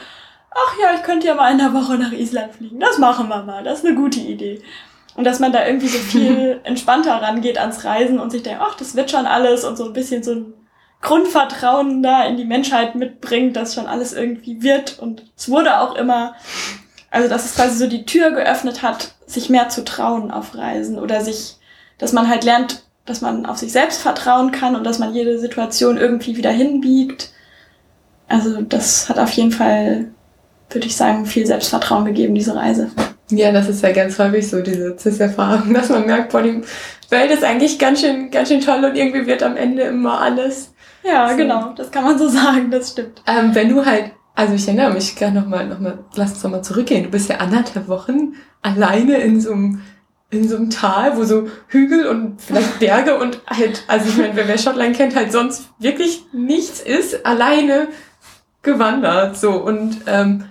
ach 0.50 0.74
ja, 0.82 0.94
ich 0.96 1.02
könnte 1.02 1.26
ja 1.26 1.34
mal 1.34 1.52
in 1.52 1.58
der 1.58 1.72
Woche 1.72 1.98
nach 1.98 2.12
Island 2.12 2.54
fliegen. 2.54 2.80
Das 2.80 2.98
machen 2.98 3.28
wir 3.28 3.42
mal. 3.44 3.62
Das 3.62 3.78
ist 3.78 3.86
eine 3.86 3.94
gute 3.94 4.20
Idee. 4.20 4.60
Und 5.18 5.24
dass 5.24 5.40
man 5.40 5.50
da 5.50 5.66
irgendwie 5.66 5.88
so 5.88 5.98
viel 5.98 6.60
entspannter 6.64 7.20
rangeht 7.20 7.58
ans 7.58 7.84
Reisen 7.84 8.20
und 8.20 8.30
sich 8.30 8.44
denkt, 8.44 8.60
ach, 8.62 8.76
das 8.76 8.94
wird 8.94 9.10
schon 9.10 9.26
alles 9.26 9.64
und 9.64 9.76
so 9.76 9.86
ein 9.86 9.92
bisschen 9.92 10.22
so 10.22 10.32
ein 10.32 10.54
Grundvertrauen 11.02 12.04
da 12.04 12.24
in 12.24 12.36
die 12.36 12.44
Menschheit 12.44 12.94
mitbringt, 12.94 13.56
dass 13.56 13.74
schon 13.74 13.88
alles 13.88 14.12
irgendwie 14.12 14.62
wird. 14.62 15.00
Und 15.00 15.24
es 15.36 15.48
wurde 15.48 15.80
auch 15.80 15.96
immer, 15.96 16.36
also 17.10 17.28
dass 17.28 17.46
es 17.46 17.56
quasi 17.56 17.76
so 17.78 17.88
die 17.88 18.06
Tür 18.06 18.30
geöffnet 18.30 18.82
hat, 18.82 19.16
sich 19.26 19.50
mehr 19.50 19.68
zu 19.68 19.84
trauen 19.84 20.30
auf 20.30 20.54
Reisen 20.54 21.00
oder 21.00 21.20
sich, 21.20 21.56
dass 21.98 22.12
man 22.12 22.28
halt 22.28 22.44
lernt, 22.44 22.84
dass 23.04 23.20
man 23.20 23.44
auf 23.44 23.56
sich 23.58 23.72
selbst 23.72 24.00
vertrauen 24.00 24.52
kann 24.52 24.76
und 24.76 24.84
dass 24.84 25.00
man 25.00 25.12
jede 25.12 25.40
Situation 25.40 25.96
irgendwie 25.96 26.36
wieder 26.36 26.52
hinbiegt. 26.52 27.32
Also 28.28 28.62
das 28.62 29.08
hat 29.08 29.18
auf 29.18 29.32
jeden 29.32 29.50
Fall, 29.50 30.12
würde 30.70 30.86
ich 30.86 30.94
sagen, 30.94 31.26
viel 31.26 31.44
Selbstvertrauen 31.44 32.04
gegeben, 32.04 32.36
diese 32.36 32.54
Reise. 32.54 32.92
Ja, 33.30 33.52
das 33.52 33.68
ist 33.68 33.82
ja 33.82 33.92
ganz 33.92 34.18
häufig 34.18 34.48
so, 34.48 34.62
diese 34.62 34.96
CIS-Erfahrung, 34.96 35.74
dass 35.74 35.88
man 35.90 36.06
merkt, 36.06 36.32
boah, 36.32 36.42
die 36.42 36.62
Welt 37.10 37.30
ist 37.30 37.44
eigentlich 37.44 37.78
ganz 37.78 38.00
schön, 38.00 38.30
ganz 38.30 38.48
schön 38.48 38.60
toll 38.60 38.84
und 38.84 38.96
irgendwie 38.96 39.26
wird 39.26 39.42
am 39.42 39.56
Ende 39.56 39.82
immer 39.82 40.20
alles. 40.20 40.72
Ja, 41.02 41.30
so. 41.30 41.36
genau, 41.36 41.72
das 41.76 41.90
kann 41.90 42.04
man 42.04 42.18
so 42.18 42.28
sagen, 42.28 42.70
das 42.70 42.90
stimmt. 42.90 43.22
Ähm, 43.26 43.54
wenn 43.54 43.68
du 43.68 43.84
halt, 43.84 44.12
also 44.34 44.54
ich 44.54 44.66
erinnere 44.66 44.92
mich 44.92 45.16
gerne 45.16 45.40
nochmal, 45.40 45.66
noch 45.66 45.80
mal, 45.80 45.98
lass 46.14 46.32
uns 46.32 46.42
nochmal 46.42 46.62
zurückgehen. 46.62 47.04
Du 47.04 47.10
bist 47.10 47.28
ja 47.28 47.36
anderthalb 47.36 47.88
Wochen 47.88 48.34
alleine 48.62 49.18
in 49.18 49.40
so 49.40 49.52
einem, 49.52 49.82
in 50.30 50.48
so 50.48 50.56
einem 50.56 50.70
Tal, 50.70 51.16
wo 51.16 51.24
so 51.24 51.48
Hügel 51.68 52.06
und 52.06 52.40
vielleicht 52.40 52.78
Berge 52.80 53.18
und 53.18 53.40
halt, 53.46 53.84
also 53.88 54.08
ich 54.08 54.16
meine, 54.16 54.36
wer, 54.36 54.48
wer 54.48 54.58
Schottland 54.58 54.96
kennt, 54.96 55.16
halt 55.16 55.32
sonst 55.32 55.68
wirklich 55.78 56.24
nichts 56.32 56.80
ist, 56.80 57.26
alleine 57.26 57.88
gewandert, 58.62 59.36
so 59.36 59.52
und, 59.52 59.98
ähm, 60.06 60.44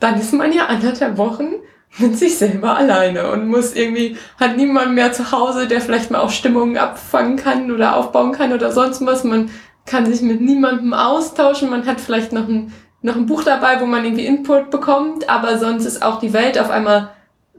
dann 0.00 0.18
ist 0.18 0.32
man 0.32 0.52
ja 0.52 0.66
anderthalb 0.66 1.18
Wochen 1.18 1.52
mit 1.98 2.16
sich 2.18 2.38
selber 2.38 2.76
alleine 2.76 3.30
und 3.32 3.48
muss 3.48 3.74
irgendwie, 3.74 4.16
hat 4.38 4.56
niemand 4.56 4.94
mehr 4.94 5.12
zu 5.12 5.32
Hause, 5.32 5.66
der 5.66 5.80
vielleicht 5.80 6.10
mal 6.10 6.20
auch 6.20 6.30
Stimmungen 6.30 6.78
abfangen 6.78 7.36
kann 7.36 7.70
oder 7.70 7.96
aufbauen 7.96 8.32
kann 8.32 8.52
oder 8.52 8.72
sonst 8.72 9.04
was. 9.04 9.24
Man 9.24 9.50
kann 9.86 10.06
sich 10.06 10.22
mit 10.22 10.40
niemandem 10.40 10.92
austauschen. 10.94 11.70
Man 11.70 11.86
hat 11.86 12.00
vielleicht 12.00 12.32
noch 12.32 12.48
ein, 12.48 12.72
noch 13.02 13.16
ein 13.16 13.26
Buch 13.26 13.42
dabei, 13.42 13.80
wo 13.80 13.86
man 13.86 14.04
irgendwie 14.04 14.26
Input 14.26 14.70
bekommt, 14.70 15.28
aber 15.28 15.58
sonst 15.58 15.84
ist 15.84 16.02
auch 16.02 16.20
die 16.20 16.32
Welt 16.32 16.58
auf 16.58 16.70
einmal 16.70 17.10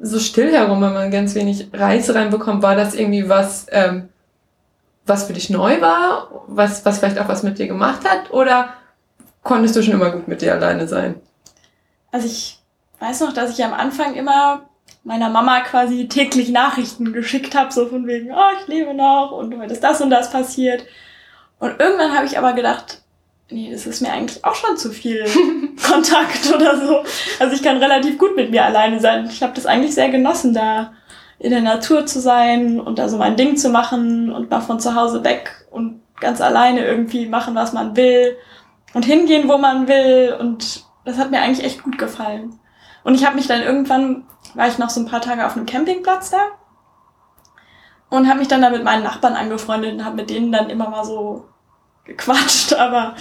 so 0.02 0.18
still 0.18 0.52
herum, 0.52 0.82
wenn 0.82 0.94
man 0.94 1.12
ganz 1.12 1.36
wenig 1.36 1.70
Reiz 1.74 2.10
reinbekommt. 2.10 2.64
War 2.64 2.76
das 2.76 2.96
irgendwie 2.96 3.28
was, 3.30 3.68
ähm, 3.70 4.10
was 5.06 5.26
für 5.26 5.34
dich 5.34 5.50
neu 5.50 5.82
war, 5.82 6.46
was, 6.48 6.86
was 6.86 7.00
vielleicht 7.00 7.20
auch 7.20 7.28
was 7.28 7.44
mit 7.44 7.60
dir 7.60 7.68
gemacht 7.68 8.10
hat 8.10 8.32
oder 8.32 8.70
konntest 9.44 9.76
du 9.76 9.84
schon 9.84 9.96
immer 9.96 10.12
gut 10.12 10.28
mit 10.28 10.42
dir 10.42 10.54
alleine 10.54 10.88
sein? 10.88 11.16
Also 12.12 12.28
ich 12.28 12.61
weiß 13.02 13.22
noch, 13.22 13.34
dass 13.34 13.58
ich 13.58 13.66
am 13.66 13.74
Anfang 13.74 14.14
immer 14.14 14.70
meiner 15.04 15.30
Mama 15.30 15.62
quasi 15.62 16.08
täglich 16.08 16.50
Nachrichten 16.50 17.12
geschickt 17.14 17.56
habe, 17.56 17.72
so 17.72 17.88
von 17.88 18.06
wegen, 18.06 18.32
oh, 18.32 18.52
ich 18.62 18.68
lebe 18.68 18.94
noch 18.94 19.32
und 19.32 19.58
heute 19.58 19.74
ist 19.74 19.84
das 19.84 20.00
und 20.02 20.12
das 20.12 20.32
passiert. 20.32 20.86
Und 21.60 21.80
irgendwann 21.80 22.16
habe 22.16 22.28
ich 22.28 22.38
aber 22.38 22.54
gedacht, 22.54 23.02
nee, 23.50 23.72
das 23.72 23.88
ist 23.88 24.02
mir 24.02 24.12
eigentlich 24.12 24.46
auch 24.46 24.54
schon 24.54 24.78
zu 24.78 24.92
viel 24.92 25.26
Kontakt 25.90 26.54
oder 26.54 26.78
so. 26.80 27.04
Also 27.40 27.56
ich 27.56 27.64
kann 27.64 27.78
relativ 27.78 28.20
gut 28.20 28.36
mit 28.36 28.52
mir 28.52 28.64
alleine 28.64 29.00
sein. 29.00 29.28
Ich 29.32 29.42
habe 29.42 29.54
das 29.54 29.66
eigentlich 29.66 29.96
sehr 29.96 30.10
genossen, 30.10 30.54
da 30.54 30.94
in 31.40 31.50
der 31.50 31.62
Natur 31.62 32.06
zu 32.06 32.22
sein 32.22 32.80
und 32.80 33.00
da 33.00 33.10
so 33.10 33.18
mein 33.18 33.36
Ding 33.36 33.58
zu 33.58 33.70
machen 33.70 34.32
und 34.32 34.52
mal 34.52 34.62
von 34.62 34.80
zu 34.80 34.94
Hause 34.94 35.24
weg 35.24 35.66
und 35.72 36.02
ganz 36.20 36.40
alleine 36.40 36.86
irgendwie 36.86 37.26
machen, 37.26 37.56
was 37.56 37.74
man 37.74 37.96
will 37.96 38.38
und 38.94 39.06
hingehen, 39.06 39.50
wo 39.50 39.58
man 39.58 39.88
will. 39.88 40.36
Und 40.40 40.86
das 41.04 41.18
hat 41.18 41.32
mir 41.32 41.42
eigentlich 41.42 41.66
echt 41.66 41.82
gut 41.82 41.98
gefallen. 41.98 42.60
Und 43.04 43.16
ich 43.16 43.26
habe 43.26 43.36
mich 43.36 43.48
dann 43.48 43.62
irgendwann, 43.62 44.26
war 44.54 44.68
ich 44.68 44.78
noch 44.78 44.90
so 44.90 45.00
ein 45.00 45.08
paar 45.08 45.22
Tage 45.22 45.46
auf 45.46 45.56
einem 45.56 45.66
Campingplatz 45.66 46.30
da 46.30 46.40
und 48.12 48.28
habe 48.28 48.38
mich 48.40 48.50
dann 48.50 48.62
da 48.62 48.70
mit 48.70 48.84
meinen 48.84 49.04
Nachbarn 49.04 49.34
angefreundet 49.34 49.94
und 49.94 50.06
habe 50.06 50.18
mit 50.18 50.30
denen 50.30 50.52
dann 50.52 50.70
immer 50.70 50.90
mal 50.90 51.06
so 51.06 51.46
gequatscht. 52.06 52.74
Aber 52.78 53.16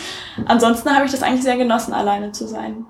ansonsten 0.47 0.95
habe 0.95 1.07
ich 1.07 1.12
das 1.12 1.23
eigentlich 1.23 1.45
sehr 1.45 1.57
genossen, 1.57 1.95
alleine 1.95 2.33
zu 2.33 2.47
sein. 2.47 2.85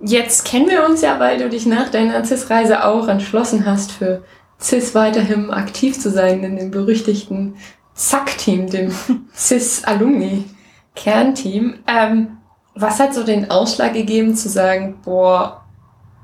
Jetzt 0.00 0.44
kennen 0.44 0.68
wir 0.68 0.86
uns 0.86 1.00
ja, 1.02 1.20
weil 1.20 1.38
du 1.38 1.48
dich 1.48 1.66
nach 1.66 1.88
deiner 1.88 2.24
CIS-Reise 2.24 2.84
auch 2.84 3.06
entschlossen 3.08 3.66
hast, 3.66 3.90
für 3.92 4.24
CIS 4.60 4.94
weiterhin 4.94 5.50
aktiv 5.50 5.98
zu 5.98 6.10
sein 6.10 6.44
in 6.44 6.56
dem 6.56 6.70
berüchtigten 6.70 7.56
ZAK-Team, 7.94 8.70
dem 8.70 8.92
CIS-Alumni-Kernteam. 9.34 11.80
Ähm, 11.86 12.37
was 12.80 13.00
hat 13.00 13.14
so 13.14 13.24
den 13.24 13.50
Ausschlag 13.50 13.92
gegeben 13.92 14.34
zu 14.36 14.48
sagen, 14.48 15.00
boah, 15.04 15.64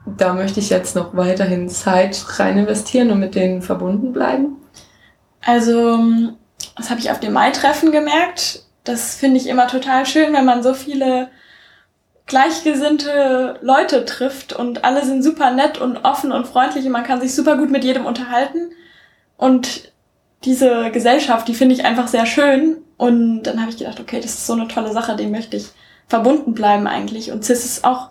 da 0.07 0.35
möchte 0.35 0.61
ich 0.61 0.71
jetzt 0.71 0.95
noch 0.95 1.17
weiterhin 1.17 1.69
Zeit 1.69 2.25
rein 2.39 2.59
investieren 2.59 3.11
und 3.11 3.21
mit 3.21 3.35
denen 3.35 3.63
verbunden 3.63 4.13
bleiben? 4.13 4.57
Also, 5.45 5.99
das 6.77 6.91
habe 6.91 7.01
ich 7.01 7.11
auf 7.11 7.21
dem 7.21 7.33
Mai-Treffen 7.33 7.91
gemerkt. 7.91 8.63
Das 8.85 9.15
finde 9.15 9.39
ich 9.39 9.49
immer 9.49 9.67
total 9.67 10.07
schön, 10.07 10.33
wenn 10.33 10.45
man 10.45 10.63
so 10.63 10.75
viele 10.75 11.31
gleichgesinnte 12.27 13.59
Leute 13.61 14.05
trifft 14.05 14.53
und 14.55 14.85
alle 14.85 15.05
sind 15.05 15.23
super 15.23 15.51
nett 15.51 15.79
und 15.79 16.05
offen 16.05 16.33
und 16.33 16.47
freundlich 16.47 16.87
und 16.87 16.93
man 16.93 17.05
kann 17.05 17.21
sich 17.21 17.35
super 17.35 17.57
gut 17.57 17.71
mit 17.71 17.85
jedem 17.85 18.07
unterhalten. 18.07 18.71
Und 19.37 19.93
diese 20.45 20.91
Gesellschaft, 20.91 21.49
die 21.49 21.55
finde 21.55 21.75
ich 21.75 21.85
einfach 21.85 22.09
sehr 22.09 22.27
schön. 22.27 22.79
Und 22.97 23.43
dann 23.43 23.61
habe 23.61 23.71
ich 23.71 23.79
gedacht, 23.79 24.01
okay, 24.01 24.21
das 24.21 24.35
ist 24.35 24.47
so 24.47 24.53
eine 24.53 24.69
tolle 24.69 24.93
Sache, 24.93 25.17
dem 25.17 25.33
möchte 25.33 25.57
ich 25.57 25.71
verbunden 26.09 26.55
bleiben 26.55 26.87
eigentlich. 26.87 27.33
Und 27.33 27.45
CIS 27.45 27.65
ist 27.65 27.85
auch, 27.85 28.11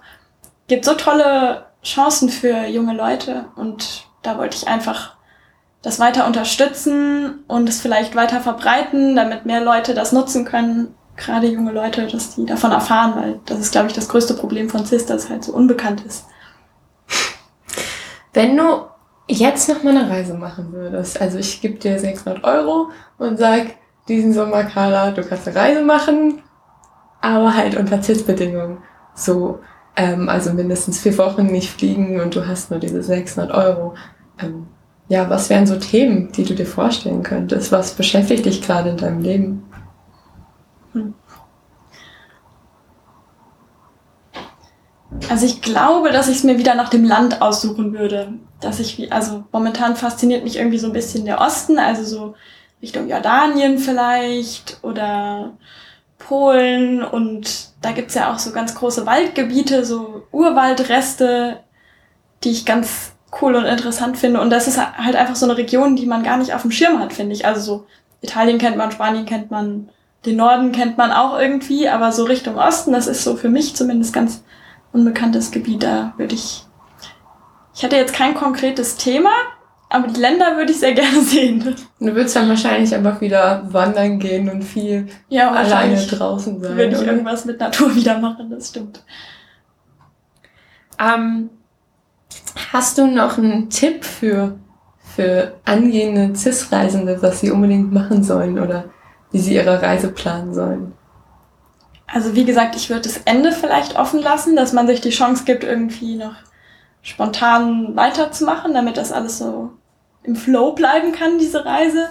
gibt 0.67 0.85
so 0.85 0.93
tolle 0.93 1.65
Chancen 1.83 2.29
für 2.29 2.65
junge 2.67 2.93
Leute 2.93 3.45
und 3.55 4.05
da 4.21 4.37
wollte 4.37 4.57
ich 4.57 4.67
einfach 4.67 5.15
das 5.81 5.99
weiter 5.99 6.25
unterstützen 6.25 7.43
und 7.47 7.67
es 7.67 7.81
vielleicht 7.81 8.15
weiter 8.15 8.39
verbreiten, 8.39 9.17
damit 9.17 9.45
mehr 9.45 9.61
Leute 9.61 9.93
das 9.93 10.13
nutzen 10.13 10.45
können 10.45 10.95
gerade 11.15 11.47
junge 11.47 11.71
Leute, 11.71 12.07
dass 12.07 12.35
die 12.35 12.45
davon 12.45 12.71
erfahren, 12.71 13.13
weil 13.15 13.39
das 13.45 13.59
ist, 13.59 13.71
glaube 13.71 13.87
ich, 13.87 13.93
das 13.93 14.09
größte 14.09 14.33
Problem 14.33 14.69
von 14.69 14.85
CIS, 14.85 15.05
dass 15.05 15.25
es 15.25 15.29
halt 15.29 15.43
so 15.43 15.53
unbekannt 15.53 16.05
ist. 16.05 16.25
Wenn 18.33 18.57
du 18.57 18.87
jetzt 19.27 19.69
noch 19.69 19.83
mal 19.83 19.95
eine 19.95 20.09
Reise 20.09 20.33
machen 20.33 20.71
würdest, 20.71 21.21
also 21.21 21.37
ich 21.37 21.61
gebe 21.61 21.77
dir 21.77 21.99
600 21.99 22.43
Euro 22.43 22.89
und 23.17 23.37
sag, 23.37 23.75
diesen 24.07 24.33
Sommer, 24.33 24.63
Carla, 24.65 25.11
du 25.11 25.23
kannst 25.23 25.47
eine 25.47 25.55
Reise 25.55 25.81
machen, 25.83 26.42
aber 27.23 27.55
halt 27.55 27.77
unter 27.77 28.03
CIS-Bedingungen. 28.03 28.79
So, 29.15 29.59
ähm, 29.95 30.27
also 30.27 30.53
mindestens 30.53 30.99
vier 30.99 31.17
Wochen 31.17 31.45
nicht 31.45 31.69
fliegen 31.69 32.19
und 32.19 32.35
du 32.35 32.45
hast 32.45 32.69
nur 32.69 32.79
diese 32.79 33.01
600 33.01 33.51
Euro. 33.51 33.93
Ähm, 34.39 34.67
ja, 35.07 35.29
was 35.29 35.49
wären 35.49 35.65
so 35.65 35.77
Themen, 35.77 36.31
die 36.33 36.43
du 36.43 36.53
dir 36.53 36.65
vorstellen 36.65 37.23
könntest? 37.23 37.71
Was 37.71 37.93
beschäftigt 37.93 38.45
dich 38.45 38.61
gerade 38.61 38.89
in 38.89 38.97
deinem 38.97 39.21
Leben? 39.21 39.63
Also 45.29 45.45
ich 45.45 45.61
glaube, 45.61 46.11
dass 46.11 46.27
ich 46.27 46.37
es 46.37 46.43
mir 46.43 46.57
wieder 46.57 46.75
nach 46.75 46.89
dem 46.89 47.05
Land 47.05 47.41
aussuchen 47.41 47.93
würde. 47.93 48.33
Dass 48.59 48.81
ich, 48.81 49.13
also 49.13 49.45
momentan 49.53 49.95
fasziniert 49.95 50.43
mich 50.43 50.57
irgendwie 50.57 50.77
so 50.77 50.87
ein 50.87 50.93
bisschen 50.93 51.23
der 51.23 51.39
Osten, 51.39 51.79
also 51.79 52.03
so 52.03 52.35
Richtung 52.81 53.07
Jordanien 53.07 53.77
vielleicht 53.77 54.79
oder 54.81 55.53
Polen 56.17 57.03
und 57.03 57.69
da 57.81 57.91
gibt's 57.91 58.13
ja 58.13 58.31
auch 58.33 58.39
so 58.39 58.51
ganz 58.51 58.75
große 58.75 59.05
Waldgebiete, 59.05 59.83
so 59.83 60.23
Urwaldreste, 60.31 61.59
die 62.43 62.51
ich 62.51 62.65
ganz 62.65 63.13
cool 63.41 63.55
und 63.55 63.65
interessant 63.65 64.17
finde. 64.17 64.39
Und 64.39 64.49
das 64.49 64.67
ist 64.67 64.77
halt 64.77 65.15
einfach 65.15 65.35
so 65.35 65.45
eine 65.45 65.57
Region, 65.57 65.95
die 65.95 66.05
man 66.05 66.23
gar 66.23 66.37
nicht 66.37 66.53
auf 66.53 66.61
dem 66.61 66.71
Schirm 66.71 66.99
hat, 66.99 67.13
finde 67.13 67.33
ich. 67.33 67.45
Also 67.45 67.61
so 67.61 67.85
Italien 68.21 68.57
kennt 68.57 68.77
man, 68.77 68.91
Spanien 68.91 69.25
kennt 69.25 69.51
man, 69.51 69.89
den 70.25 70.37
Norden 70.37 70.71
kennt 70.71 70.97
man 70.97 71.11
auch 71.11 71.37
irgendwie, 71.37 71.89
aber 71.89 72.11
so 72.11 72.23
Richtung 72.23 72.57
Osten, 72.57 72.93
das 72.93 73.07
ist 73.07 73.23
so 73.23 73.35
für 73.35 73.49
mich 73.49 73.75
zumindest 73.75 74.13
ganz 74.13 74.43
unbekanntes 74.93 75.51
Gebiet. 75.51 75.83
Da 75.83 76.13
würde 76.17 76.35
ich. 76.35 76.63
Ich 77.75 77.83
hatte 77.83 77.95
jetzt 77.95 78.13
kein 78.13 78.35
konkretes 78.35 78.97
Thema, 78.97 79.31
aber 79.93 80.07
die 80.07 80.19
Länder 80.19 80.57
würde 80.57 80.71
ich 80.71 80.79
sehr 80.79 80.93
gerne 80.93 81.21
sehen. 81.21 81.75
Du 81.99 82.15
würdest 82.15 82.35
dann 82.35 82.49
wahrscheinlich 82.49 82.93
einfach 82.95 83.21
wieder 83.21 83.61
wandern 83.71 84.17
gehen 84.17 84.49
und 84.49 84.63
viel 84.63 85.07
ja, 85.29 85.51
alleine 85.51 86.03
draußen 86.03 86.59
sein. 86.59 86.75
Würde 86.75 86.95
ich 86.95 86.97
oder? 86.97 87.11
irgendwas 87.11 87.45
mit 87.45 87.59
Natur 87.59 87.93
wieder 87.95 88.17
machen, 88.17 88.49
das 88.49 88.69
stimmt. 88.69 89.03
Ähm, 90.99 91.51
hast 92.71 92.97
du 92.97 93.05
noch 93.05 93.37
einen 93.37 93.69
Tipp 93.69 94.03
für, 94.03 94.57
für 95.15 95.53
angehende 95.63 96.35
CIS-Reisende, 96.35 97.21
was 97.21 97.41
sie 97.41 97.51
unbedingt 97.51 97.93
machen 97.93 98.23
sollen 98.23 98.57
oder 98.57 98.85
wie 99.31 99.39
sie 99.39 99.53
ihre 99.53 99.79
Reise 99.79 100.09
planen 100.09 100.55
sollen? 100.55 100.93
Also 102.07 102.35
wie 102.35 102.45
gesagt, 102.45 102.75
ich 102.75 102.89
würde 102.89 103.03
das 103.03 103.17
Ende 103.25 103.51
vielleicht 103.51 103.95
offen 103.95 104.21
lassen, 104.23 104.55
dass 104.55 104.73
man 104.73 104.87
sich 104.87 105.01
die 105.01 105.11
Chance 105.11 105.43
gibt, 105.45 105.63
irgendwie 105.63 106.15
noch 106.15 106.33
spontan 107.03 107.95
weiterzumachen, 107.95 108.73
damit 108.73 108.97
das 108.97 109.11
alles 109.11 109.37
so 109.37 109.69
im 110.23 110.35
Flow 110.35 110.73
bleiben 110.73 111.11
kann, 111.11 111.37
diese 111.37 111.65
Reise. 111.65 112.09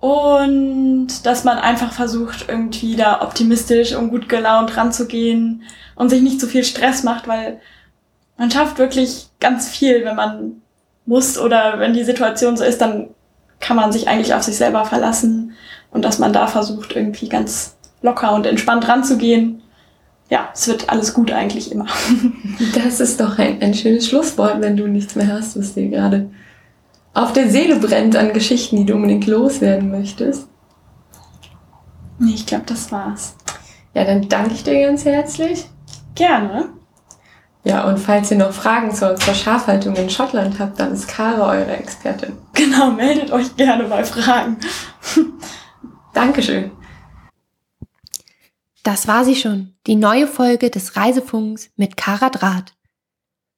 Und 0.00 1.24
dass 1.24 1.44
man 1.44 1.58
einfach 1.58 1.92
versucht, 1.92 2.46
irgendwie 2.48 2.94
da 2.94 3.22
optimistisch 3.22 3.94
und 3.94 4.10
gut 4.10 4.28
gelaunt 4.28 4.76
ranzugehen 4.76 5.62
und 5.94 6.10
sich 6.10 6.20
nicht 6.20 6.40
zu 6.40 6.46
viel 6.46 6.64
Stress 6.64 7.02
macht, 7.04 7.26
weil 7.26 7.60
man 8.36 8.50
schafft 8.50 8.78
wirklich 8.78 9.28
ganz 9.40 9.68
viel, 9.68 10.04
wenn 10.04 10.16
man 10.16 10.62
muss 11.06 11.38
oder 11.38 11.78
wenn 11.78 11.94
die 11.94 12.04
Situation 12.04 12.56
so 12.56 12.64
ist, 12.64 12.80
dann 12.80 13.10
kann 13.60 13.76
man 13.76 13.92
sich 13.92 14.08
eigentlich 14.08 14.34
auf 14.34 14.42
sich 14.42 14.56
selber 14.56 14.84
verlassen 14.84 15.52
und 15.90 16.04
dass 16.04 16.18
man 16.18 16.32
da 16.32 16.48
versucht, 16.48 16.94
irgendwie 16.94 17.28
ganz 17.28 17.76
locker 18.02 18.34
und 18.34 18.46
entspannt 18.46 18.86
ranzugehen. 18.88 19.62
Ja, 20.28 20.48
es 20.52 20.66
wird 20.68 20.90
alles 20.90 21.14
gut 21.14 21.32
eigentlich 21.32 21.72
immer. 21.72 21.86
Das 22.74 23.00
ist 23.00 23.20
doch 23.20 23.38
ein, 23.38 23.60
ein 23.62 23.74
schönes 23.74 24.08
Schlusswort, 24.08 24.60
wenn 24.60 24.76
du 24.76 24.86
nichts 24.86 25.14
mehr 25.16 25.28
hast, 25.28 25.58
was 25.58 25.74
dir 25.74 25.88
gerade 25.88 26.28
auf 27.14 27.32
der 27.32 27.48
Seele 27.48 27.76
brennt 27.76 28.16
an 28.16 28.32
Geschichten, 28.32 28.76
die 28.76 28.86
du 28.86 28.94
unbedingt 28.94 29.26
loswerden 29.26 29.90
möchtest. 29.90 30.48
Nee, 32.18 32.34
ich 32.34 32.46
glaube, 32.46 32.64
das 32.66 32.90
war's. 32.92 33.36
Ja, 33.94 34.04
dann 34.04 34.28
danke 34.28 34.54
ich 34.54 34.64
dir 34.64 34.86
ganz 34.86 35.04
herzlich. 35.04 35.64
Gerne. 36.14 36.70
Ja, 37.62 37.84
und 37.88 37.98
falls 37.98 38.30
ihr 38.30 38.36
noch 38.36 38.52
Fragen 38.52 38.92
zur, 38.94 39.16
zur 39.16 39.34
Schafhaltung 39.34 39.96
in 39.96 40.10
Schottland 40.10 40.58
habt, 40.58 40.78
dann 40.78 40.92
ist 40.92 41.08
Kara 41.08 41.50
eure 41.50 41.76
Expertin. 41.76 42.34
Genau, 42.52 42.90
meldet 42.90 43.30
euch 43.30 43.56
gerne 43.56 43.84
bei 43.84 44.04
Fragen. 44.04 44.58
Dankeschön. 46.12 46.72
Das 48.82 49.08
war 49.08 49.24
sie 49.24 49.34
schon, 49.34 49.74
die 49.86 49.96
neue 49.96 50.26
Folge 50.26 50.68
des 50.68 50.96
Reisefunks 50.96 51.70
mit 51.76 51.96
Kara 51.96 52.28
Draht. 52.28 52.74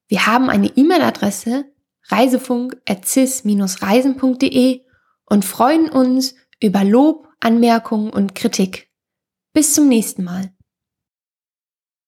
Wir 0.07 0.27
haben 0.27 0.51
eine 0.51 0.69
E-Mail-Adresse 0.69 1.65
reisefunk.cis-reisen.de 2.09 4.83
und 5.27 5.45
freuen 5.45 5.89
uns 5.89 6.35
über 6.61 6.85
Lob, 6.85 7.29
Anmerkungen 7.41 8.11
und 8.11 8.35
Kritik. 8.35 8.91
Bis 9.53 9.75
zum 9.75 9.89
nächsten 9.89 10.25
Mal. 10.25 10.56